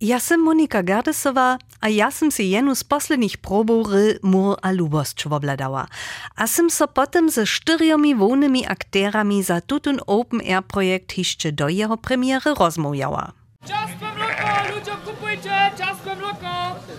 Ja 0.00 0.20
sam 0.20 0.44
Monika 0.44 0.82
Gardesova 0.84 1.56
a 1.80 1.88
ja 1.88 2.12
sam 2.12 2.28
si 2.28 2.52
jenu 2.52 2.76
z 2.76 2.84
posledných 2.84 3.40
probov 3.40 3.88
ry 3.88 4.20
mur 4.20 4.60
a 4.60 4.68
lubosť 4.68 5.24
obladała. 5.24 5.88
A 6.36 6.44
sam 6.44 6.68
so 6.68 6.84
potem 6.84 7.32
ze 7.32 7.48
štyriomi 7.48 8.12
wolnymi 8.12 8.68
aktérami 8.68 9.40
za 9.40 9.64
tutun 9.64 10.04
Open 10.04 10.44
Air 10.44 10.60
projekt 10.68 11.16
hišće 11.16 11.56
do 11.56 11.72
jeho 11.72 11.96
premiéry 11.96 12.52
rozmówiała. 12.52 13.32
Ciastko 13.64 14.06
mloko, 14.16 14.48
ludzie 14.68 14.96
kupujcie, 15.06 15.56
ciastko 15.78 16.10
mloko! 16.20 16.52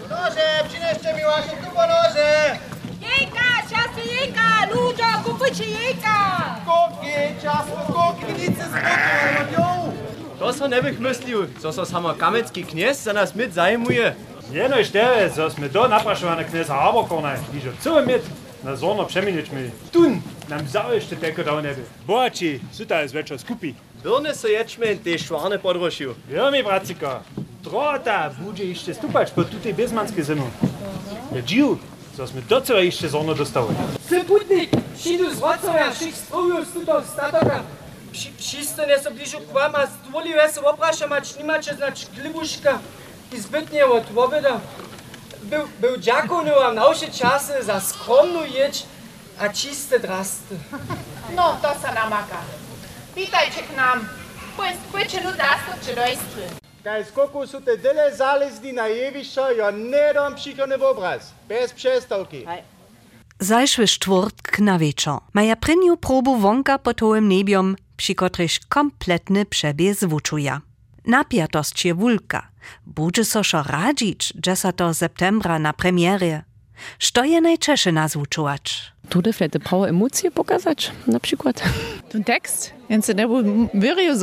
Noże, 0.09 0.48
przynieście 0.68 1.14
mi 1.14 1.21
wasze 1.21 1.54
tuponoże! 1.64 2.57
Jejka, 3.02 3.48
ciasto 3.70 4.02
jejka, 4.02 4.48
ludzie, 4.73 5.11
kupujcie 5.23 5.66
jejka! 5.70 6.18
Koki, 6.66 7.14
ciasto, 7.41 7.77
koki, 7.93 8.34
nic 8.41 8.57
z 8.57 8.73
boku, 8.73 9.96
To 10.39 10.54
so 10.54 10.67
ne 10.67 10.81
bych 10.81 10.99
myslil, 10.99 11.49
co 11.61 11.73
so 11.73 11.85
samo 11.85 12.13
kamecký 12.13 12.63
kněz 12.63 13.04
za 13.04 13.13
nás 13.13 13.33
mit 13.33 13.54
zajmuje. 13.54 14.15
Nie 14.51 14.69
no, 14.69 14.79
štere, 14.79 15.27
co 15.29 15.50
sme 15.51 15.68
do 15.68 15.87
naprašované 15.91 16.47
kneza 16.47 16.71
Haberkorna, 16.71 17.36
když 17.51 17.63
co 17.83 18.05
mit 18.05 18.23
na 18.63 18.75
zorno 18.75 19.05
přeminičmi. 19.05 19.71
Tun 19.91 20.23
nam 20.47 20.68
zaujšte 20.68 21.15
teko 21.15 21.43
da 21.43 21.61
nebe. 21.61 21.83
Boači, 22.05 22.61
suta 22.71 23.00
je 23.00 23.07
zvečer 23.07 23.37
skupi. 23.37 23.75
Birne 24.04 24.36
so 24.36 24.47
ječme 24.47 24.96
te 24.96 25.18
švarne 25.18 25.57
podrošil. 25.60 26.15
Jo 26.29 26.51
mi, 26.51 26.63
bracika, 26.63 27.21
trota 27.63 28.32
bude 28.39 28.63
ešte 28.63 28.93
stupać 28.93 29.32
po 29.35 29.43
tutej 29.43 29.74
bezmanskiej 29.74 30.24
zemu. 30.24 30.47
Ja 31.35 31.41
dziu, 31.41 31.75
co 32.16 32.23
sme 32.27 32.41
docela 32.47 32.80
ešte 32.80 33.11
zorno 33.11 33.33
dostali. 33.35 33.75
Syputnik, 34.08 34.72
šidu 34.95 35.27
z 35.27 35.44
Wrocławia, 35.44 35.91
všich 35.91 36.16
strojów, 36.16 36.67
stutov, 36.67 37.03
statoka. 37.03 37.67
Wszyscy 38.38 38.88
nie 38.88 38.99
są 38.99 39.13
bliżu 39.13 39.39
k 39.39 39.53
wam, 39.53 39.75
a 39.75 39.85
zdwoliwe 39.85 40.49
se 40.53 40.61
opraszam, 40.61 41.13
a 41.13 41.19
nimacie 41.38 41.75
znać 41.75 42.05
klibuszka 42.05 42.80
i 43.33 43.39
zbytnie 43.39 43.85
od 43.85 44.05
wobeda. 44.05 44.59
Był, 45.43 45.67
był 45.80 45.97
dziakonu 45.97 46.52
wam 46.55 46.75
na 46.75 46.87
uszy 46.87 47.11
czasy 47.11 47.63
za 47.63 47.79
skromną 47.81 48.43
jedź, 48.43 48.85
a 49.39 49.49
czyste 49.49 49.99
drasty. 49.99 50.55
No, 51.35 51.57
to 51.61 51.79
se 51.81 51.93
namaka. 51.93 52.37
Witajcie 53.15 53.63
k 53.63 53.75
nam. 53.75 54.07
Płycie 54.91 55.21
ludastu 55.21 55.71
czy 55.85 55.95
dojstwy. 55.95 56.41
Kaj 56.83 57.05
skoku 57.05 57.47
su 57.47 57.61
te 57.61 57.77
dele 57.77 58.15
zalezni 58.15 58.73
na 58.73 58.87
jevišo, 58.87 59.52
jo 59.52 59.71
ne 59.71 60.13
dom 60.13 60.35
přichodný 60.35 60.75
obraz. 60.75 61.33
Bez 61.47 61.73
přestawki. 61.73 62.45
Zajszły 63.39 63.87
czwartk 63.87 64.59
na 64.59 64.79
wieczor. 64.79 65.19
Maja 65.33 65.55
pryniu 65.55 65.97
probu 65.97 66.35
wonka 66.37 66.77
pod 66.79 66.97
tołym 66.97 67.27
nebiom, 67.27 67.75
przy 67.97 68.15
kotryś 68.15 68.59
kompletny 68.69 69.45
przebieg 69.45 69.95
zwuczuja. 69.95 70.61
Napiatost 71.05 71.85
je 71.85 71.93
wulka. 71.93 72.47
Budże 72.85 73.25
so 73.25 73.43
szo 73.43 73.63
radzić, 73.63 74.33
że 74.45 74.55
sa 74.55 74.71
to 74.71 74.93
septembra 74.93 75.59
na 75.59 75.73
premierie. 75.73 76.43
Što 76.99 77.23
je 77.23 77.41
najczesze 77.41 77.91
nazwuczować? 77.91 78.91
Tude 79.09 79.33
vielleicht 79.33 79.59
Power 79.69 79.89
Emocije 79.89 80.31
pokazać, 80.31 80.91
na 81.07 81.19
przykład. 81.19 81.63
Ten 82.11 82.23
tekst, 82.23 82.73
bo 83.27 83.41
veril, 83.73 84.17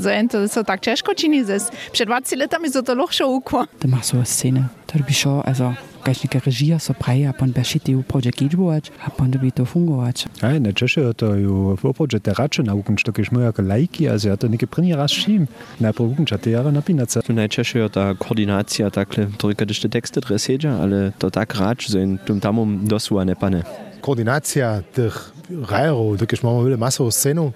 za 0.00 0.12
en 0.12 0.28
to 0.28 0.48
so 0.48 0.64
tak 0.64 0.80
čini, 1.16 1.44
zes 1.44 1.70
pred 1.92 2.08
20 2.08 2.36
letami 2.36 2.70
so 2.70 2.82
to 2.82 2.94
lahko 2.94 3.26
ukło. 3.26 3.66
Da 3.80 3.88
mach 3.88 4.04
so 4.04 4.24
Szene. 4.24 4.68
Da 4.86 5.04
bi 5.04 5.14
schon, 5.14 5.42
also 5.46 5.74
gajšnike 6.06 6.40
režija 6.44 6.78
so 6.78 6.94
praje, 6.94 7.26
a 7.28 7.34
pon 7.34 7.50
bešiti 7.52 7.94
v 7.98 8.04
projekt 8.06 8.38
Gidžbovač, 8.38 8.90
a 9.04 9.10
pon 9.10 9.30
da 9.30 9.38
bi 9.42 9.50
to 9.50 9.66
fungovač. 9.66 10.26
Aj, 10.40 10.60
na 10.62 10.72
Češe 10.72 11.02
to 11.18 11.34
ju 11.34 11.74
v 11.74 11.84
oproče 11.90 12.20
te 12.22 12.34
rače 12.36 12.62
nauken, 12.62 12.96
što 12.96 13.12
kež 13.12 13.32
moja 13.34 13.52
lajki, 13.58 14.08
a 14.08 14.18
ja 14.22 14.36
to 14.36 14.48
neke 14.48 14.66
první 14.66 14.94
raz 14.94 15.10
šim. 15.10 15.46
Najprv 15.78 16.12
uken, 16.12 16.26
ča 16.26 16.38
te 16.38 16.50
jara 16.50 16.70
napinaca. 16.70 17.22
Tu 17.22 17.32
najčešće 17.32 17.78
je 17.78 17.88
ta 17.88 18.14
koordinacija 18.14 18.90
takle, 18.90 19.26
toliko 19.36 19.64
da 19.64 19.74
te 19.74 19.88
tekste 19.88 20.20
dreseđa, 20.20 20.78
ale 20.80 21.10
to 21.18 21.30
tak 21.30 21.54
rač, 21.54 21.90
za 21.90 22.00
in 22.00 22.18
tum 22.26 22.40
tamom 22.40 22.86
dosuva 22.86 23.24
ne 23.24 23.34
pane. 23.34 23.62
Koordinacija 24.06 24.68
teh 24.94 25.14
rajerov, 25.50 26.16
tukaj 26.20 26.38
imamo 26.42 26.62
veliko 26.62 26.80
masovo 26.80 27.10
sceno, 27.10 27.50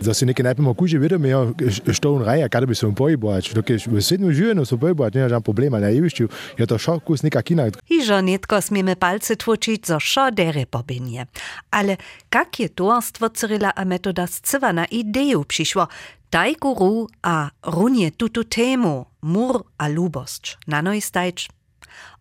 da 0.00 0.14
si 0.14 0.26
nekaj 0.26 0.44
najprej 0.44 0.74
kuži 0.78 0.98
vidimo, 0.98 1.52
što 1.92 2.14
on 2.14 2.24
raja, 2.24 2.48
kada 2.48 2.66
bi 2.66 2.74
se 2.74 2.86
on 2.86 2.94
pojibovač, 2.94 3.52
tukaj 3.54 3.78
v 3.86 4.02
srednjem 4.02 4.32
življenju 4.34 4.66
so 4.66 4.78
pojibovač, 4.82 5.14
nema 5.14 5.28
žan 5.30 5.42
problema, 5.42 5.80
na 5.82 5.92
jevišču 5.94 6.28
je 6.58 6.66
to 6.66 6.78
šok 6.78 7.04
kus 7.06 7.22
neka 7.22 7.42
kina. 7.42 7.68
Hižo 7.90 8.20
netko 8.20 8.60
smiemy 8.60 8.96
palce 8.96 9.36
tłoczyć, 9.36 9.86
zo 9.86 10.00
szo 10.00 10.30
dere 10.30 10.66
pobinie. 10.66 11.26
Ale 11.70 11.96
jak 12.34 12.60
je 12.60 12.68
towarstwo 12.68 13.28
Cyrila 13.28 13.70
a 13.76 13.84
metoda 13.84 14.26
scywa 14.26 14.72
na 14.72 14.84
ideju 14.84 15.44
przyszło, 15.44 15.88
daj 16.32 16.54
guru 16.60 17.08
a 17.22 17.50
runie 17.62 18.10
tutu 18.10 18.44
temu, 18.44 19.06
mur 19.22 19.64
a 19.78 19.88
lubost, 19.88 20.58
na 20.66 20.82
noj 20.82 21.00
stajcz. 21.00 21.48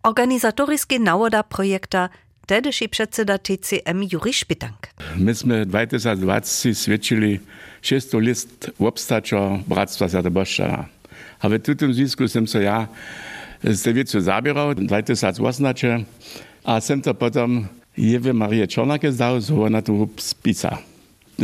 Organizatorskie 0.04 1.00
nawoda 1.00 1.44
projekta 1.44 2.10
Tedyszy 2.52 2.90
przedseda 2.90 3.38
TCM 3.38 4.04
Juri 4.14 4.34
Szpitank. 4.34 4.88
Myśmy 5.18 5.66
2020 5.66 6.74
świadczyli 6.74 7.40
6 7.82 8.08
list 8.14 8.72
obstacza 8.80 9.60
Bractwa 9.68 10.08
Zjadeboszczana. 10.08 10.86
A 11.40 11.50
w 11.50 11.60
tym 11.60 11.94
związku 11.94 12.28
sem 12.28 12.48
so 12.48 12.60
ja 12.60 12.88
z 13.64 13.82
tej 13.82 13.94
wieczu 13.94 14.22
zabierał 14.22 14.76
2018, 14.76 16.04
a 16.64 16.82
sem 16.82 17.02
to 17.02 17.14
potem 17.14 17.68
Jewe 17.98 18.34
Marię 18.34 18.68
Czornakę 18.68 19.12
zdał, 19.12 19.42
so 19.42 19.64
ona 19.64 19.82
tu 19.82 20.10
spisa. 20.18 20.78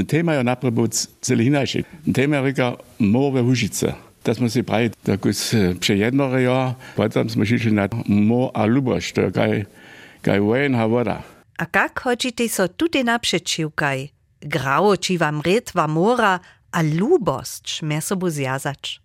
Tema 0.07 0.33
je 0.33 0.43
naprej 0.43 0.71
był 0.71 0.87
cel 1.21 1.45
inaczej. 1.45 1.83
Tema 2.13 2.41
reka 2.41 2.77
Morve 2.99 3.43
Hužice. 3.43 3.93
Da 4.25 4.33
smo 4.33 4.49
si 4.49 4.63
pravi, 4.63 4.89
tako 5.03 5.29
przejednorejo, 5.79 6.75
potem 6.95 7.29
smo 7.29 7.45
šli 7.45 7.71
na 7.71 7.87
Mo 8.07 8.51
a 8.53 8.65
Luboš, 8.65 9.11
to 9.11 9.21
je 9.21 9.31
kaj 9.31 9.65
kaj 10.21 10.39
vojen 10.39 10.75
havora. 10.75 11.21
A 11.57 11.65
kak 11.65 11.99
hočite 12.05 12.47
so 12.49 12.67
tudi 12.67 13.03
napšečivkaj? 13.03 14.07
Gravočiva 14.41 15.31
mretva 15.31 15.87
mora, 15.87 16.39
a 16.71 16.81
ljubost 16.81 17.81
me 17.81 18.01
so 18.01 18.15
bo 18.15 18.29
zjazač. 18.29 18.99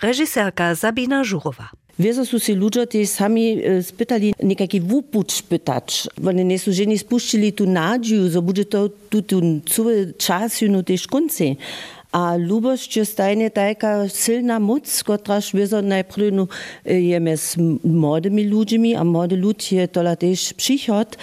Režiserka 0.00 0.74
Zabina 0.74 1.24
Žurova. 1.24 1.70
Wieso 1.98 2.24
su 2.24 2.38
si 2.38 2.54
ludzie 2.54 3.06
sami 3.06 3.64
e, 3.64 3.82
spytali 3.82 4.34
niekaki 4.42 4.80
wupuć 4.80 5.42
pytać. 5.42 6.08
Oni 6.26 6.44
nie 6.44 6.58
są 6.58 6.72
żeni 6.72 6.98
spuścili 6.98 7.52
tu 7.52 7.66
nadziu, 7.66 8.30
że 8.30 8.42
będzie 8.42 8.64
to 8.64 8.88
tu, 9.10 9.22
tu 9.22 9.40
cały 9.66 10.14
czas, 10.18 10.60
no 10.68 10.82
tej 10.82 10.98
szkunce. 10.98 11.44
A 12.12 12.36
lubość 12.36 12.96
je 12.96 13.50
taka 13.50 14.08
silna 14.08 14.60
moc, 14.60 15.02
kotraż 15.02 15.52
wieso 15.52 15.82
najpierw 15.82 16.32
no, 16.32 16.46
jeme 16.84 17.36
z 17.36 17.56
młodymi 17.84 18.44
ludźmi, 18.44 18.94
a 18.94 19.04
młody 19.04 19.36
lud 19.36 19.72
je 19.72 19.88
tola 19.88 20.16
też 20.16 20.52
przychod. 20.54 21.16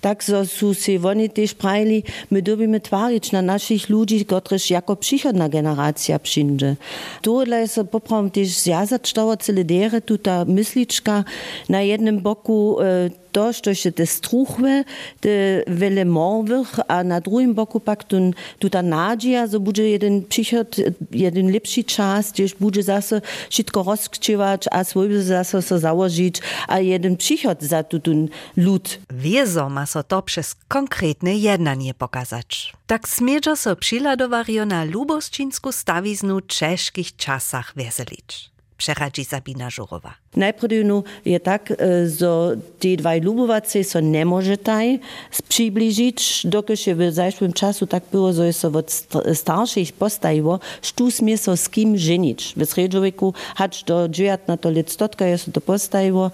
Tak 0.00 0.24
so 0.24 0.46
su 0.46 0.74
si 0.74 0.98
oni 0.98 1.30
też 1.30 1.54
prajli, 1.54 2.02
my 2.30 2.42
dobimy 2.42 2.80
twarić 2.80 3.32
na 3.32 3.42
naszych 3.42 3.88
ludzi, 3.88 4.24
kotraż 4.24 4.70
jako 4.70 4.96
przychodna 4.96 5.48
generacja 5.48 6.18
przyjdzie. 6.18 6.76
To 7.22 7.44
dla 7.44 7.66
se 7.66 7.84
poprawom 7.84 8.30
też 8.30 8.48
zjazać 8.48 9.12
to 9.12 9.36
cele 9.36 9.64
dere, 9.64 10.00
tuta 10.00 10.44
mysliczka 10.44 11.24
na 11.68 11.82
jednym 11.82 12.20
boku 12.20 12.80
e, 12.80 13.10
to, 13.36 13.52
što 13.52 13.74
się 13.74 13.92
te 13.92 14.06
struchwe, 14.06 14.84
te 15.20 15.62
wiele 15.66 16.04
morwych, 16.04 16.80
a 16.88 17.04
na 17.04 17.20
drugim 17.20 17.54
boku 17.54 17.80
pak 17.80 18.04
tun, 18.04 18.32
tuta 18.58 18.82
nadzieja, 18.82 19.46
że 19.46 19.60
będzie 19.60 19.90
jeden 19.90 20.24
przychod, 20.24 20.76
jeden 21.10 21.52
lepszy 21.52 21.84
czas, 21.84 22.32
gdzieś 22.32 22.54
będzie 22.54 22.82
zase 22.82 23.20
wszystko 23.50 23.82
rozkczywać, 23.82 24.64
a 24.70 24.84
swój 24.84 25.22
zase 25.22 25.62
so 25.62 25.78
założyć, 25.78 26.40
a 26.68 26.80
jeden 26.80 27.16
przychod 27.16 27.62
za 27.62 27.82
tutun 27.82 28.28
lud. 28.56 28.98
Wieso 29.10 29.68
ma 29.68 29.86
so 29.86 30.02
to 30.02 30.22
przez 30.22 30.56
konkretne 30.68 31.34
jednanie 31.34 31.94
pokazać. 31.94 32.72
Tak 32.86 33.08
smierza 33.08 33.56
so 33.56 33.76
przyladowario 33.76 34.66
na 34.66 34.84
luboszczyńsku 34.84 35.72
stawiznu 35.72 36.40
czeskich 36.40 37.16
czasach 37.16 37.72
weselić. 37.76 38.55
Przeradzi 38.76 39.24
Sabina 39.24 39.70
Żurowa. 39.70 40.14
Najpierw 40.36 40.74
no, 40.84 41.02
je 41.24 41.40
tak, 41.40 41.72
że 42.18 42.56
te 42.78 42.96
dwaj 42.96 43.20
lubowacy 43.20 43.84
so 43.84 44.00
nie 44.00 44.26
może 44.26 44.56
taj 44.56 45.00
przybliżyć, 45.48 46.46
dokud 46.46 46.86
je 46.86 46.94
w 46.94 47.12
zeszłym 47.12 47.52
czasu 47.52 47.86
tak 47.86 48.02
było, 48.12 48.32
że 48.32 48.52
so 48.52 48.68
od 48.68 49.06
starszych 49.34 49.92
postawiło, 49.92 50.60
sztu 50.82 51.10
smie 51.10 51.38
so 51.38 51.56
z 51.56 51.68
kim 51.68 51.98
żenić. 51.98 52.54
W 52.56 52.66
Sredżowiku, 52.66 53.34
hacz 53.56 53.84
do 53.84 54.08
19 54.08 54.70
lat 54.70 54.90
stotka 54.90 55.38
so 55.38 55.52
to 55.52 55.60
postawiło, 55.60 56.30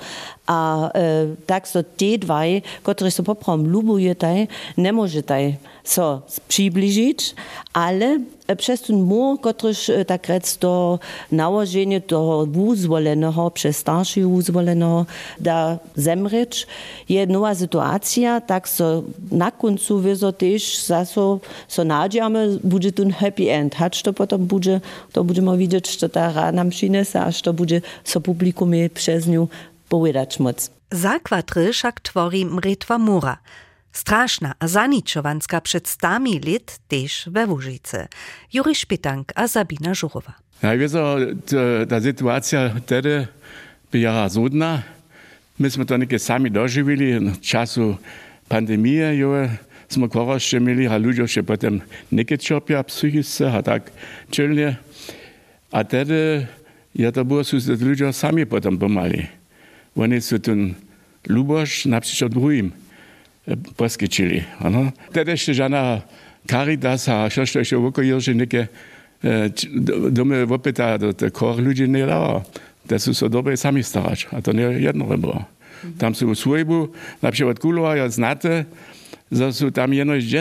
A 0.53 0.91
e, 0.95 1.27
tak 1.47 1.69
so 1.69 1.83
te 1.83 2.19
dvaj, 2.19 2.63
które 2.83 3.11
so 3.11 3.23
poprom 3.23 3.65
lubuje 3.73 4.15
taj, 4.15 4.47
ne 4.77 4.93
može 4.93 5.23
taj 5.23 5.57
so 5.85 6.23
przybliżyć, 6.49 7.35
ale 7.73 8.19
przez 8.57 8.83
ten 8.83 9.03
mur, 9.03 9.41
któryż 9.41 9.91
tak 10.07 10.29
rec 10.29 10.59
do 10.59 10.99
nałożenia 11.33 12.01
toho 12.01 12.47
uzwolenego, 12.55 13.51
przez 13.51 13.77
starszy 13.77 14.27
uzwolenego 14.27 15.07
da 15.41 15.79
zemrzeć, 15.97 16.67
je 17.09 17.27
nowa 17.27 17.55
sytuacja, 17.55 18.41
tak 18.41 18.69
so 18.69 19.03
na 19.31 19.51
końcu 19.51 19.99
wyzo 19.99 20.33
też 20.33 20.79
zaso 20.79 21.41
so 21.69 21.85
nadziamy, 21.85 22.59
będzie 22.65 22.93
ten 22.93 23.11
happy 23.11 23.51
end, 23.53 23.75
hać 23.75 24.03
to 24.03 24.13
potem 24.13 24.47
będzie, 24.47 24.81
to 25.13 25.25
będziemy 25.25 25.57
widzieć, 25.57 25.99
że 26.01 26.09
ta 26.09 26.33
rana 26.33 26.65
przynese, 26.65 27.21
aż 27.21 27.43
to 27.43 27.53
będzie 27.53 27.81
so 28.05 28.21
publikumie 28.21 28.91
przez 28.91 29.27
nią 29.27 29.47
powiedzieć 29.93 30.41
moc. 30.41 30.59
Zakładry 30.91 31.73
však 31.73 32.01
tworí 32.01 32.45
mretwa 32.49 32.97
mura. 32.99 33.37
Strašna 33.93 34.55
a 34.61 34.65
zaničovanská 34.69 35.61
před 35.61 35.87
stami 35.87 36.41
lit 36.41 36.81
tež 36.89 37.29
ve 37.29 37.45
Łužice. 37.45 38.09
Juri 38.53 38.75
Špitank 38.75 39.33
a 39.37 39.49
Sabina 39.49 39.93
Žurova. 39.93 40.33
Ja, 40.63 40.77
wieso, 40.77 41.19
ta, 41.89 42.01
sytuacja 42.01 42.71
wtedy 42.71 43.27
była 43.93 44.29
zudna. 44.29 44.83
Myśmy 45.59 45.85
to 45.85 45.97
nie 45.97 46.19
sami 46.19 46.51
dożywili 46.51 47.21
w 47.21 47.41
czasu 47.41 47.97
pandemii, 48.49 49.19
jo, 49.19 49.33
smo 49.89 50.09
koroszcze 50.09 50.61
mieli, 50.61 50.87
a 50.87 50.97
ludzie 50.97 51.29
się 51.29 51.43
potem 51.43 51.81
nie 52.13 52.25
cierpia 52.39 52.85
psychicznie, 52.85 53.53
a 53.53 53.63
tak 53.63 53.91
czylnie. 54.31 54.77
A 55.73 55.85
wtedy 55.85 56.47
ja 56.95 57.13
to 57.13 57.25
było, 57.25 57.43
że 57.45 57.87
ludzie 57.87 58.13
sami 58.13 58.47
potem 58.47 58.79
pomali. 58.79 59.42
Oni 59.97 60.21
są 60.21 60.39
ten 60.39 60.75
lubosz 61.29 61.87
na 61.87 62.01
przykład 62.01 62.33
drugim 62.33 62.73
poskyčili. 63.77 64.45
Ano. 64.63 64.93
Tedy 65.13 65.35
ešte 65.35 65.55
žana 65.55 66.03
Caritas 66.47 67.11
a 67.11 67.27
všetko 67.27 67.57
ešte 67.63 67.77
okojo, 67.79 68.17
že 68.23 68.33
neke 68.35 68.71
domy 70.11 70.47
opýta 70.47 70.99
do 70.99 71.15
kor 71.31 71.59
ľudí 71.59 71.87
nedala. 71.87 72.43
To 72.91 72.95
sú 72.99 73.15
sa 73.15 73.31
dobre 73.31 73.55
sami 73.55 73.83
starať. 73.83 74.35
A 74.35 74.43
to 74.43 74.51
nie 74.51 74.83
jedno 74.83 75.07
bolo. 75.07 75.47
Tam 75.99 76.15
sú 76.15 76.31
svojbu, 76.35 76.95
napríklad 77.19 77.59
Kulova, 77.59 77.99
ja 77.99 78.07
znáte, 78.07 78.71
sú 79.31 79.75
tam 79.75 79.91
jedno 79.91 80.15
10 80.15 80.39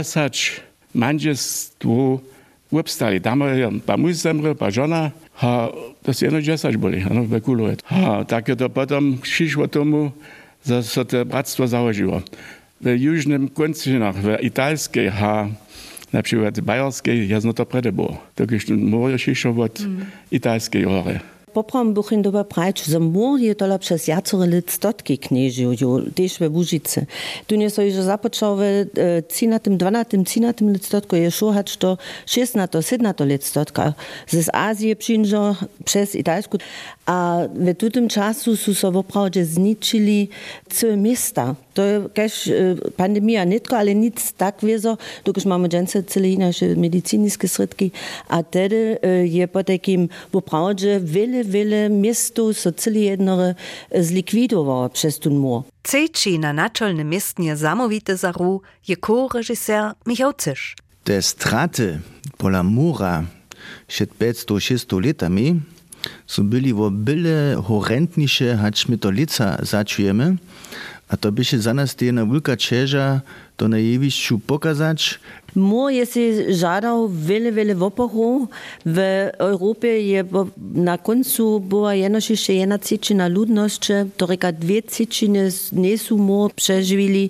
manželstv 0.94 2.22
obstali. 2.70 3.18
Tam 3.18 3.42
je 3.50 3.82
pa 3.82 3.98
muž 3.98 4.22
zemrel, 4.22 4.54
pa 4.54 4.70
žena, 4.70 5.10
A 5.42 5.74
to 6.06 6.14
si 6.14 6.30
jedno 6.30 6.38
až 6.70 6.78
boli, 6.78 7.02
ano, 7.02 7.26
vekulovať. 7.26 7.82
A 7.90 8.22
tak 8.30 8.54
je 8.54 8.58
to 8.58 8.70
potom 8.70 9.18
šišlo 9.26 9.66
tomu, 9.66 10.14
že 10.62 10.86
sa 10.86 11.02
to 11.02 11.26
bratstvo 11.26 11.66
založilo. 11.66 12.22
V 12.82 12.94
južnom 12.98 13.50
koncinách, 13.50 14.22
v 14.22 14.28
italskej 14.46 15.10
a 15.10 15.50
napríklad 16.14 16.62
bajerskej, 16.62 17.26
ja 17.26 17.42
to 17.58 17.66
predebol. 17.66 18.22
Takže 18.38 18.78
more 18.78 19.18
šišlo 19.18 19.58
od 19.58 19.76
mm. 19.82 20.02
italskej 20.30 20.84
hore. 20.86 21.26
Poprom 21.54 21.94
buchin 21.94 22.22
doba 22.22 22.44
prajč, 22.44 22.88
za 22.88 23.00
mor 23.00 23.40
je 23.40 23.56
tola 23.56 23.78
přes 23.78 24.08
jacore 24.08 24.50
let 24.50 24.70
stotki 24.70 25.18
kniežiu, 25.18 25.76
jo, 25.80 26.02
tež 26.14 26.40
ve 26.40 26.50
Bužice. 26.50 27.06
Tu 27.48 27.56
nie 27.56 27.70
so 27.70 27.84
že 27.84 28.04
započal 28.04 28.56
ve 28.56 28.86
13. 29.22 29.76
12. 29.76 30.08
13. 30.24 30.62
let 30.62 30.84
stotko 30.84 31.16
je 31.16 31.32
šohač 31.32 31.76
to 31.76 31.98
16. 32.26 32.76
17. 32.82 33.20
let 33.20 33.44
stotka. 33.44 33.96
Z 34.28 34.50
Azije 34.54 34.96
přinžo 34.96 35.56
přes 35.84 36.16
Italsku. 36.16 36.58
A 37.06 37.50
v 37.50 37.74
tutem 37.74 38.10
času 38.10 38.56
so 38.56 38.74
se 38.74 38.88
opravdu 38.88 39.44
zničili 39.44 40.28
cel 40.70 40.98
mesta. 40.98 41.56
To 41.74 41.82
je 41.82 42.02
kaž, 42.14 42.48
e, 42.48 42.76
pandemija, 42.96 43.46
netko 43.46 43.76
ali 43.76 43.96
nic 43.96 44.22
tak 44.38 44.62
vezo, 44.62 44.98
dokaj 45.26 45.44
imamo 45.46 45.68
džence 45.68 46.02
cele 46.02 46.36
naše 46.38 46.76
medicinske 46.76 47.48
sredki, 47.48 47.90
a 48.28 48.44
tedy 48.44 48.98
e, 49.02 49.10
je 49.26 49.48
po 49.48 49.64
takim 49.64 50.10
opravdu 50.34 51.00
vele, 51.02 51.44
vele 51.44 51.90
mestov 51.90 52.54
so 52.54 52.72
celi 52.72 53.08
jedno 53.10 53.40
e, 53.42 53.56
zlikvidovalo 54.04 54.90
čez 54.94 55.20
ten 55.20 55.34
mor. 55.34 55.64
Cejči 55.84 56.38
na 56.38 56.52
načelnem 56.54 57.08
mestnje 57.08 57.56
zamovite 57.56 58.16
zaru 58.16 58.62
je 58.86 58.96
ko-režiser 58.96 59.94
Michał 60.06 60.34
Cysz. 60.38 60.76
Te 61.04 61.22
straty 61.22 61.98
pola 62.38 62.62
mura, 62.64 63.24
še 63.90 64.06
500-600 64.06 65.02
letami, 65.02 65.48
so 66.28 66.44
byli 66.44 66.74
wo 66.74 66.92
byle 66.92 67.56
horrendniejsze, 67.64 68.58
haćmy 68.58 68.98
to 68.98 69.12
lica 69.12 69.58
zaczujemy, 69.62 70.38
a 71.10 71.18
to 71.18 71.32
by 71.32 71.46
się 71.46 71.60
za 71.60 71.74
nas 71.74 71.96
jedna 72.02 72.26
wielka 72.26 72.58
cięża 72.58 73.22
to 73.62 73.68
na 73.68 73.78
jewišću 73.78 74.40
pokazać. 74.40 75.20
Mur 75.56 75.92
je 75.92 76.06
si 76.06 76.54
žadal 76.54 77.10
wiele, 77.10 77.52
wiele 77.52 77.76
wopochów. 77.76 78.48
W 78.86 78.98
Europie 79.38 80.02
je 80.02 80.24
na 80.74 80.98
końcu 80.98 81.60
była 81.60 81.96
jenoż 81.96 82.30
jeszcze 82.30 82.54
jedna 82.54 82.78
trzecina 82.78 83.28
ludności, 83.28 83.94
któreka 84.16 84.52
dwie 84.52 84.82
trzeciny 84.84 85.50
nie 85.72 85.98
są 85.98 86.18
mur 86.18 86.54
przeżywili, 86.54 87.30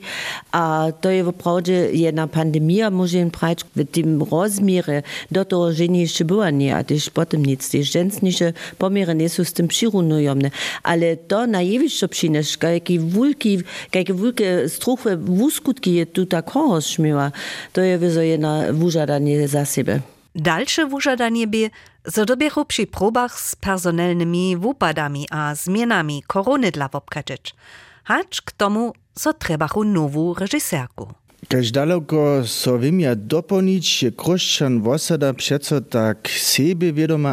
a 0.51 0.88
to 1.01 1.10
je 1.10 1.24
wprawdzie 1.31 1.89
jedna 1.94 2.28
pandemia, 2.28 2.89
może 2.89 3.30
prać 3.31 3.60
w 3.75 3.86
tym 3.92 4.24
rozmierze, 4.31 5.04
do 5.31 5.45
toho, 5.45 5.74
że 5.74 5.88
nie 5.88 6.01
jeszcze 6.01 6.25
była 6.25 6.50
nie, 6.50 6.75
a 6.75 6.83
też 6.83 7.10
potem 7.10 7.45
nic. 7.45 7.69
Te 7.69 7.83
rzęsniejsze 7.83 8.54
pomiary 8.78 9.16
nie 9.16 9.30
są 9.30 9.44
z 9.44 9.54
tym 9.54 9.68
przyrównujące. 9.68 10.51
Ale 10.83 11.18
to 11.18 11.48
na 11.48 11.62
jewišću 11.62 12.07
przynosz, 12.07 12.57
jakie 12.63 13.00
wielkie, 13.00 13.57
jakie 13.94 14.13
wielkie 14.13 14.69
struchy, 14.69 15.18
wuskutki 15.18 15.94
je 15.94 16.06
tu 16.06 16.20
tak 16.25 16.53
rozśmiała. 16.56 17.31
To 17.73 17.81
je 17.81 17.97
wyzo 17.97 18.21
jedna 18.21 18.73
wużadanie 18.73 19.47
za 19.47 19.65
siebie. 19.65 20.01
Dalsze 20.35 20.85
wużadanie 20.85 21.47
by 21.47 21.69
zadobiechu 22.06 22.65
przy 22.65 22.88
próbach 22.88 23.39
z 23.39 23.56
personalnymi 23.56 24.57
wupadami 24.57 25.27
a 25.31 25.56
zmianami 25.56 26.23
korony 26.27 26.71
dla 26.71 26.88
wopkaczyć. 26.88 27.56
Hacz 28.03 28.41
k 28.41 28.51
tomu 28.51 28.94
so 29.15 29.33
trebachu 29.33 29.83
nową 29.83 30.33
reżyserku. 30.33 31.13
Kaž 31.50 31.71
daleko 31.73 32.45
so 32.45 32.77
vymia 32.77 33.15
doplnić, 33.15 34.03
je 34.03 34.12
Krošćan 34.12 34.81
Vosada 34.81 35.33
přeco 35.33 35.81
tak 35.81 36.29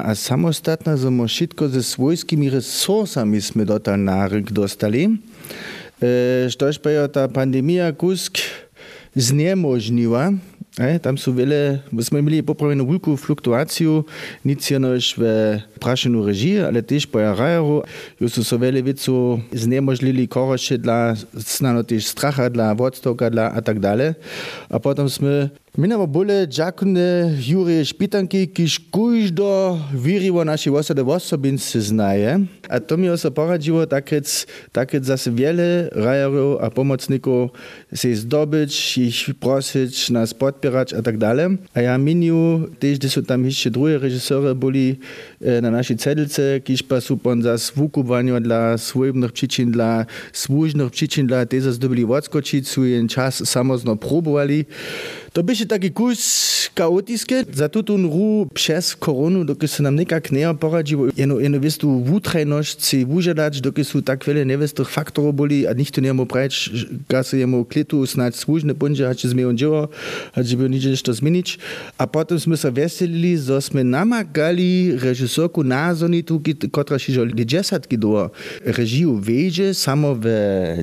a 0.05 0.15
samostatna, 0.15 0.97
że 0.97 1.11
mo 1.11 1.29
wszystko 1.29 1.69
ze 1.69 1.83
swojskimi 1.83 2.51
resursami 2.51 3.41
sme 3.41 3.65
dotal 3.65 3.99
naryk 4.01 4.51
dostali. 4.51 5.21
E, 6.01 6.49
Štož 6.51 6.79
pa 6.81 6.91
jo 6.91 7.09
ta 7.09 7.29
pandemija 7.29 7.93
kusk 7.93 8.39
znemožniva. 9.15 10.33
E, 10.79 10.99
tam 11.03 11.17
so 11.19 11.33
bile, 11.35 11.81
smo 12.03 12.19
imeli 12.19 12.43
popravljeno 12.43 12.85
veliko 12.85 13.17
fluktuacijo, 13.17 14.05
nic 14.45 14.71
je 14.71 14.79
nož 14.79 15.17
v 15.19 15.25
prašenju 15.83 16.23
režije, 16.27 16.67
ali 16.67 16.83
tež 16.83 17.09
po 17.11 17.19
Jarajeru, 17.19 17.83
jo 18.21 18.29
so 18.31 18.45
so 18.47 18.57
vele 18.57 18.83
veco 18.83 19.41
znemožnili 19.53 20.29
koroše 20.31 20.79
dla, 20.79 21.17
snano 21.35 21.83
tež 21.83 22.07
straha, 22.07 22.47
dla 22.49 22.73
vodstoka, 22.79 23.31
dla 23.31 23.51
a 23.51 23.61
tak 23.61 23.83
dalje. 23.83 24.15
A 24.71 24.79
potem 24.79 25.09
smo 25.11 25.51
Minamo 25.79 26.07
bole 26.07 26.47
džakune 26.51 27.39
Jurije 27.39 27.85
Špitanki, 27.85 28.49
kiž 28.51 28.79
kujždo 28.91 29.79
virivo 29.95 30.43
naši 30.45 30.71
osade 30.71 31.03
osobince 31.03 31.81
znaje. 31.81 32.35
A 32.69 32.81
to 32.81 32.97
mi 32.97 33.07
oso 33.09 33.31
poradziło 33.31 33.87
takec, 33.87 34.47
takec 34.73 35.05
zase 35.05 35.31
wiele 35.31 35.89
rajerów 35.93 36.59
a 36.61 36.71
pomocników 36.71 37.51
se 37.95 38.15
zdobyć, 38.15 38.99
ich 38.99 39.35
prosić, 39.41 40.11
nas 40.11 40.35
podpierać 40.35 40.95
a 40.95 41.03
tak 41.03 41.19
dalej. 41.19 41.59
A 41.75 41.81
ja 41.81 41.99
miniu 41.99 42.67
też, 42.79 42.99
gdy 42.99 43.09
są 43.09 43.23
tam 43.23 43.45
jeszcze 43.45 43.71
drugie 43.71 43.99
reżysery 43.99 44.55
byli 44.55 44.99
e, 45.41 45.61
na 45.61 45.71
naszej 45.71 45.97
cedelce, 45.97 46.61
kiż 46.61 46.83
pa 46.83 47.01
są 47.01 47.19
pon 47.19 47.43
za 47.43 47.59
swukubaniu 47.59 48.41
dla 48.41 48.79
swojebnych 48.79 49.33
przyczyn, 49.33 49.71
dla 49.71 50.07
służnych 50.33 50.91
przyczyn, 50.91 51.27
dla 51.27 51.47
też 51.47 51.63
zdobyli 51.63 52.05
odskoczyć, 52.05 52.67
czas 53.09 53.49
samozno 53.49 53.97
próbowali. 53.97 54.65
To 55.39 55.43
by 55.43 55.57
się 55.57 55.67
taki 55.67 55.91
kus 55.91 56.71
chaotiskie. 56.79 57.45
Za 57.53 57.69
tutun 57.69 58.05
ru 58.05 58.49
przez 58.55 58.97
koronu, 58.97 59.45
doky 59.45 59.69
se 59.69 59.83
nam 59.83 59.97
nikak 59.97 60.33
nie 60.33 60.55
poradziło. 60.55 61.07
Jeno, 61.17 61.39
jeno 61.39 61.61
wiesz 61.61 61.79
tu 61.79 62.01
wutrajność 62.01 62.85
si 62.85 63.07
wużadać, 63.07 63.61
doky 63.61 63.85
su 63.85 64.03
tak 64.03 64.25
wiele 64.25 64.47
niewiestych 64.47 64.91
faktorów 64.91 65.35
byli, 65.35 65.67
a 65.67 65.73
nikt 65.73 65.95
tu 65.95 66.01
nie 66.01 66.13
mógł 66.15 66.33
prać, 66.33 66.71
gasy 67.09 67.39
jemu 67.39 67.65
klitu 67.65 68.07
snać 68.07 68.37
służne 68.37 68.75
bundzie, 68.75 69.07
hać 69.07 69.27
z 69.27 69.35
mnie 69.35 69.55
dzieło, 69.55 69.89
hać 70.35 70.57
by 70.57 70.71
niczego 70.71 70.91
jeszcze 70.91 71.15
zmienić. 71.15 71.59
A 71.99 72.07
potem 72.07 72.41
sme 72.41 72.57
se 72.57 72.73
weselili, 72.73 73.39
że 73.39 73.63
sme 73.63 73.85
namagali 73.85 74.93
reżyserku 74.97 75.65
nazonitu, 75.65 76.43
która 76.73 76.99
się 76.99 77.13
żoli 77.13 77.47
dziesiątki 77.47 77.99
do 77.99 78.31
reżiju 78.65 79.17
wejdzie, 79.17 79.75
samo 79.75 80.17
w 80.21 80.27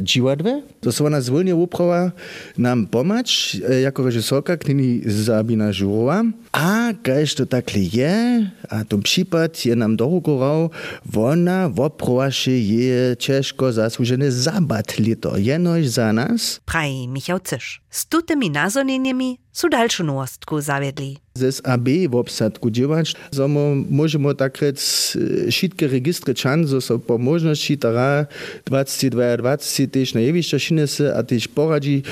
dziwadle. 0.01 0.61
To 0.81 0.91
są 0.91 1.05
ona 1.05 1.21
zwolnie 1.21 1.55
uprawa 1.55 2.11
nam 2.57 2.87
pomać, 2.87 3.57
jako 3.83 4.03
reżyserka 4.03 4.44
посока, 4.45 4.57
кај 4.61 4.73
ни 4.73 5.01
забинажува, 5.05 6.21
а 6.53 6.93
кај 6.93 7.25
што 7.25 7.45
такле 7.45 7.89
е, 7.97 8.51
а 8.69 8.85
том 8.85 9.01
шипат 9.01 9.57
е 9.65 9.75
нам 9.75 9.95
дорогорал, 9.97 10.71
вона 11.05 11.67
вопроши 11.67 12.53
е 12.53 13.15
чешко 13.15 13.71
заслужене 13.71 14.29
забат 14.29 14.99
лито, 14.99 15.35
Јеној 15.37 15.83
за 15.89 16.13
нас. 16.13 16.61
Прај 16.65 17.07
Михао 17.07 17.39
Циш, 17.39 17.81
с 17.89 18.05
ми 18.35 18.49
назоненјеми 18.49 19.37
su 19.55 19.69
dalszą 19.69 20.03
nowostku 20.03 20.61
zawiedli. 20.61 21.17
Z 21.35 21.67
AB 21.67 21.89
w 22.09 22.15
obsadku 22.15 22.71
działać, 22.71 23.15
zomo 23.31 23.59
możemy 23.89 24.35
tak 24.35 24.61
rec 24.61 25.17
wszystkie 25.51 25.87
registry 25.87 26.33
czan, 26.33 26.67
zo 26.67 26.81
so 26.81 26.99
po 26.99 27.17
możności 27.17 27.77
tara 27.77 28.25
2022 28.65 29.57
też 29.91 30.13
na 30.13 30.21
jewiszcza 30.21 30.59
šinesy, 30.59 31.15
a 31.15 31.23
też 31.23 31.47
poradzi 31.47 32.03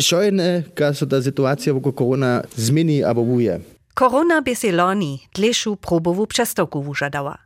szojne, 0.00 0.62
ka 0.74 0.94
so 0.94 1.06
ta 1.06 1.22
sytuacja 1.22 1.74
wokół 1.74 1.92
korona 1.92 2.42
zmieni 2.56 3.04
albo 3.04 3.24
wuje. 3.24 3.60
Korona 3.94 4.42
by 4.42 4.56
se 4.56 4.72
loni 4.72 5.20
dlejšiu 5.34 5.76
próbową 5.76 6.26
przestawku 6.26 6.82
wużadała. 6.82 7.45